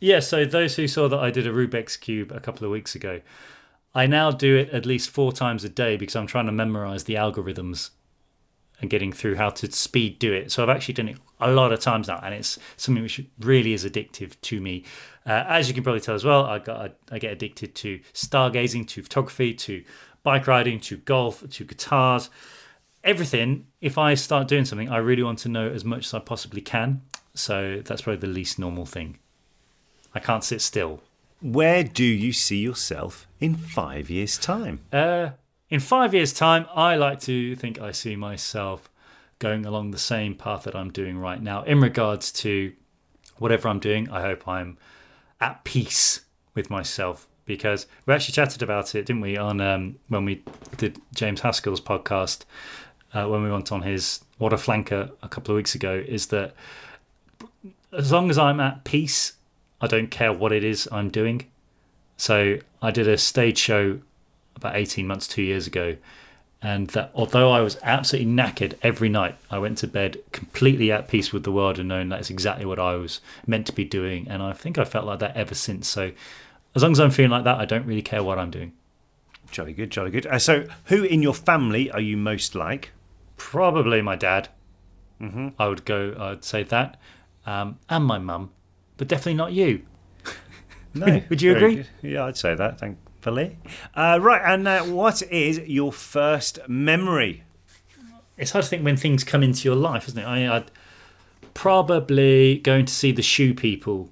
[0.00, 2.94] Yeah, so those who saw that I did a Rubik's Cube a couple of weeks
[2.94, 3.20] ago,
[3.96, 7.04] I now do it at least four times a day because I'm trying to memorize
[7.04, 7.90] the algorithms
[8.80, 10.52] and getting through how to speed do it.
[10.52, 13.72] So I've actually done it a lot of times now, and it's something which really
[13.72, 14.84] is addictive to me.
[15.26, 18.86] Uh, as you can probably tell as well, I got I get addicted to stargazing,
[18.88, 19.84] to photography, to
[20.22, 22.30] bike riding, to golf, to guitars,
[23.04, 23.66] everything.
[23.80, 26.60] If I start doing something, I really want to know as much as I possibly
[26.60, 27.02] can.
[27.34, 29.18] So that's probably the least normal thing.
[30.14, 31.02] I can't sit still.
[31.40, 34.80] Where do you see yourself in five years' time?
[34.92, 35.30] Uh,
[35.70, 38.90] in five years' time, I like to think I see myself
[39.38, 41.62] going along the same path that I'm doing right now.
[41.62, 42.72] In regards to
[43.36, 44.78] whatever I'm doing, I hope I'm
[45.40, 46.22] at peace
[46.54, 50.42] with myself because we actually chatted about it, didn't we, on um, when we
[50.76, 52.44] did James Haskell's podcast
[53.14, 56.02] uh, when we went on his What a Flanker a couple of weeks ago.
[56.06, 56.54] Is that
[57.92, 59.34] as long as I'm at peace,
[59.80, 61.46] I don't care what it is I'm doing.
[62.16, 64.00] So I did a stage show
[64.58, 65.96] about 18 months, two years ago.
[66.60, 71.06] And that although I was absolutely knackered every night, I went to bed completely at
[71.08, 74.26] peace with the world and knowing that's exactly what I was meant to be doing.
[74.28, 75.86] And I think I felt like that ever since.
[75.86, 76.10] So
[76.74, 78.72] as long as I'm feeling like that, I don't really care what I'm doing.
[79.52, 80.26] Jolly good, jolly good.
[80.26, 82.90] Uh, so, who in your family are you most like?
[83.38, 84.48] Probably my dad.
[85.22, 85.54] Mhm.
[85.58, 86.14] I would go.
[86.18, 87.00] I'd say that,
[87.46, 88.50] um, and my mum,
[88.98, 89.82] but definitely not you.
[90.94, 91.76] No, would you agree?
[91.76, 91.88] good.
[92.02, 92.82] Yeah, I'd say that.
[93.94, 97.44] Uh, right, and uh, what is your first memory?
[98.36, 100.24] It's hard to think when things come into your life, isn't it?
[100.24, 100.70] I, I'd
[101.54, 104.10] probably going to see the shoe people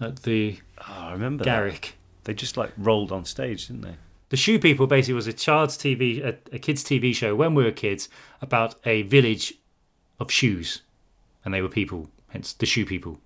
[0.00, 0.58] at the
[0.88, 1.50] Oh, I remember that.
[1.50, 1.96] Garrick.
[2.24, 3.96] They just like rolled on stage, didn't they?
[4.30, 7.64] The Shoe People basically was a child's TV, a, a kids' TV show when we
[7.64, 8.08] were kids
[8.40, 9.54] about a village
[10.20, 10.82] of shoes,
[11.44, 13.18] and they were people, hence the Shoe People.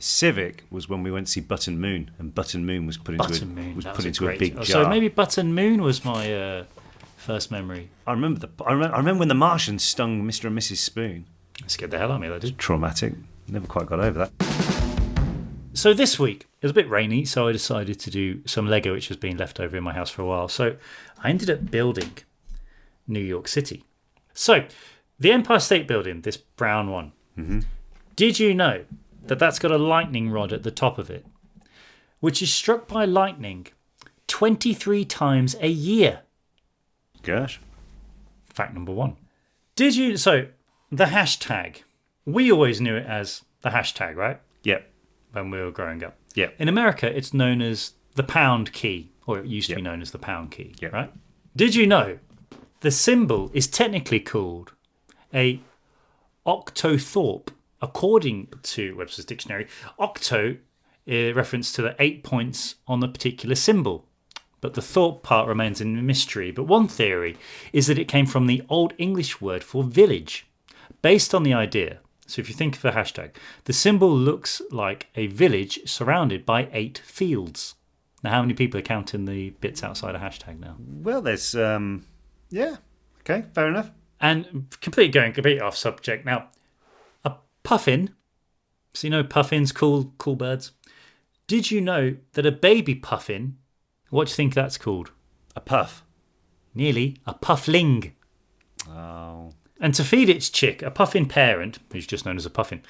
[0.00, 3.28] Civic was when we went to see Button Moon, and Button Moon was put into
[3.28, 4.84] Button a, Moon was put was into a, great- big oh, jar.
[4.84, 6.64] So maybe Button Moon was my uh,
[7.16, 7.90] first memory.
[8.06, 8.64] I remember the.
[8.64, 10.46] I remember, I remember when the Martians stung Mr.
[10.46, 10.78] and Mrs.
[10.78, 11.26] Spoon.
[11.66, 12.28] Scared the hell out of me.
[12.28, 12.58] That did.
[12.58, 13.12] Traumatic.
[13.46, 14.90] Never quite got over that.
[15.72, 18.92] So this week it was a bit rainy, so I decided to do some Lego,
[18.92, 20.48] which has been left over in my house for a while.
[20.48, 20.76] So
[21.22, 22.18] I ended up building
[23.06, 23.84] New York City.
[24.34, 24.64] So
[25.18, 27.12] the Empire State Building, this brown one.
[27.38, 27.64] Mhm.
[28.16, 28.84] Did you know
[29.26, 31.26] that that's got a lightning rod at the top of it,
[32.20, 33.66] which is struck by lightning
[34.26, 36.20] 23 times a year?
[37.22, 37.60] Gosh.
[38.52, 39.16] Fact number one.
[39.76, 40.16] Did you?
[40.16, 40.46] So
[40.90, 41.82] the hashtag.
[42.26, 44.40] We always knew it as the hashtag, right?
[44.64, 44.90] Yep.
[45.32, 46.16] When we were growing up.
[46.34, 46.54] Yep.
[46.58, 50.10] In America, it's known as the pound key, or it used to be known as
[50.10, 51.12] the pound key, Yeah, right?
[51.56, 52.18] Did you know
[52.80, 54.72] the symbol is technically called
[55.32, 55.60] a
[56.46, 57.48] octothorpe,
[57.82, 59.66] according to Webster's dictionary?
[59.98, 60.56] Octo,
[61.10, 64.06] uh, reference to the eight points on the particular symbol.
[64.60, 66.50] But the thorpe part remains a mystery.
[66.50, 67.36] But one theory
[67.72, 70.46] is that it came from the Old English word for village,
[71.00, 72.00] based on the idea.
[72.26, 73.30] So if you think of a hashtag,
[73.64, 77.74] the symbol looks like a village surrounded by eight fields.
[78.22, 80.76] Now, how many people are counting the bits outside a hashtag now?
[80.78, 81.54] Well, there's.
[81.54, 82.06] um
[82.50, 82.76] Yeah.
[83.20, 83.90] Okay, fair enough.
[84.20, 86.48] And completely going completely off subject now.
[87.62, 88.14] Puffin.
[88.94, 90.72] So you know puffins, cool, cool birds.
[91.46, 93.56] Did you know that a baby puffin?
[94.10, 95.12] What do you think that's called?
[95.56, 96.04] A puff.
[96.74, 98.12] Nearly a puffling.
[98.88, 99.52] Oh.
[99.80, 102.82] And to feed its chick, a puffin parent, who's just known as a puffin,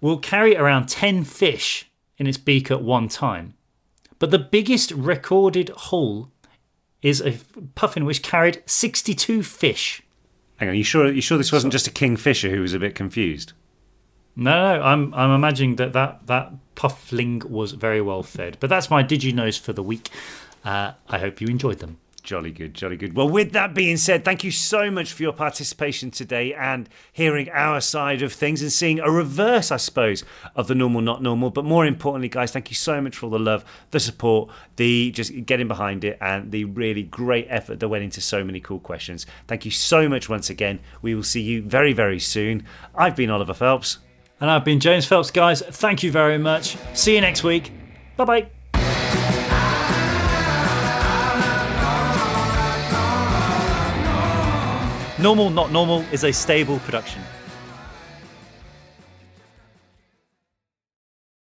[0.00, 3.54] will carry around 10 fish in its beak at one time.
[4.18, 6.30] But the biggest recorded haul
[7.02, 7.38] is a
[7.74, 10.02] puffin which carried 62 fish.
[10.56, 11.10] Hang on, you sure?
[11.10, 13.52] You sure this wasn't just a kingfisher who was a bit confused?
[14.36, 18.56] No, no, I'm I'm imagining that that, that puffling was very well fed.
[18.60, 20.10] But that's my you knows for the week.
[20.64, 21.98] Uh, I hope you enjoyed them.
[22.24, 23.14] Jolly good, jolly good.
[23.14, 27.50] Well, with that being said, thank you so much for your participation today and hearing
[27.50, 30.24] our side of things and seeing a reverse, I suppose,
[30.56, 31.50] of the normal, not normal.
[31.50, 35.10] But more importantly, guys, thank you so much for all the love, the support, the
[35.10, 38.80] just getting behind it, and the really great effort that went into so many cool
[38.80, 39.26] questions.
[39.46, 40.80] Thank you so much once again.
[41.02, 42.64] We will see you very, very soon.
[42.94, 43.98] I've been Oliver Phelps.
[44.40, 45.62] And I've been James Phelps, guys.
[45.62, 46.76] Thank you very much.
[46.92, 47.72] See you next week.
[48.16, 48.46] Bye bye.
[55.18, 57.22] Normal Not Normal is a stable production.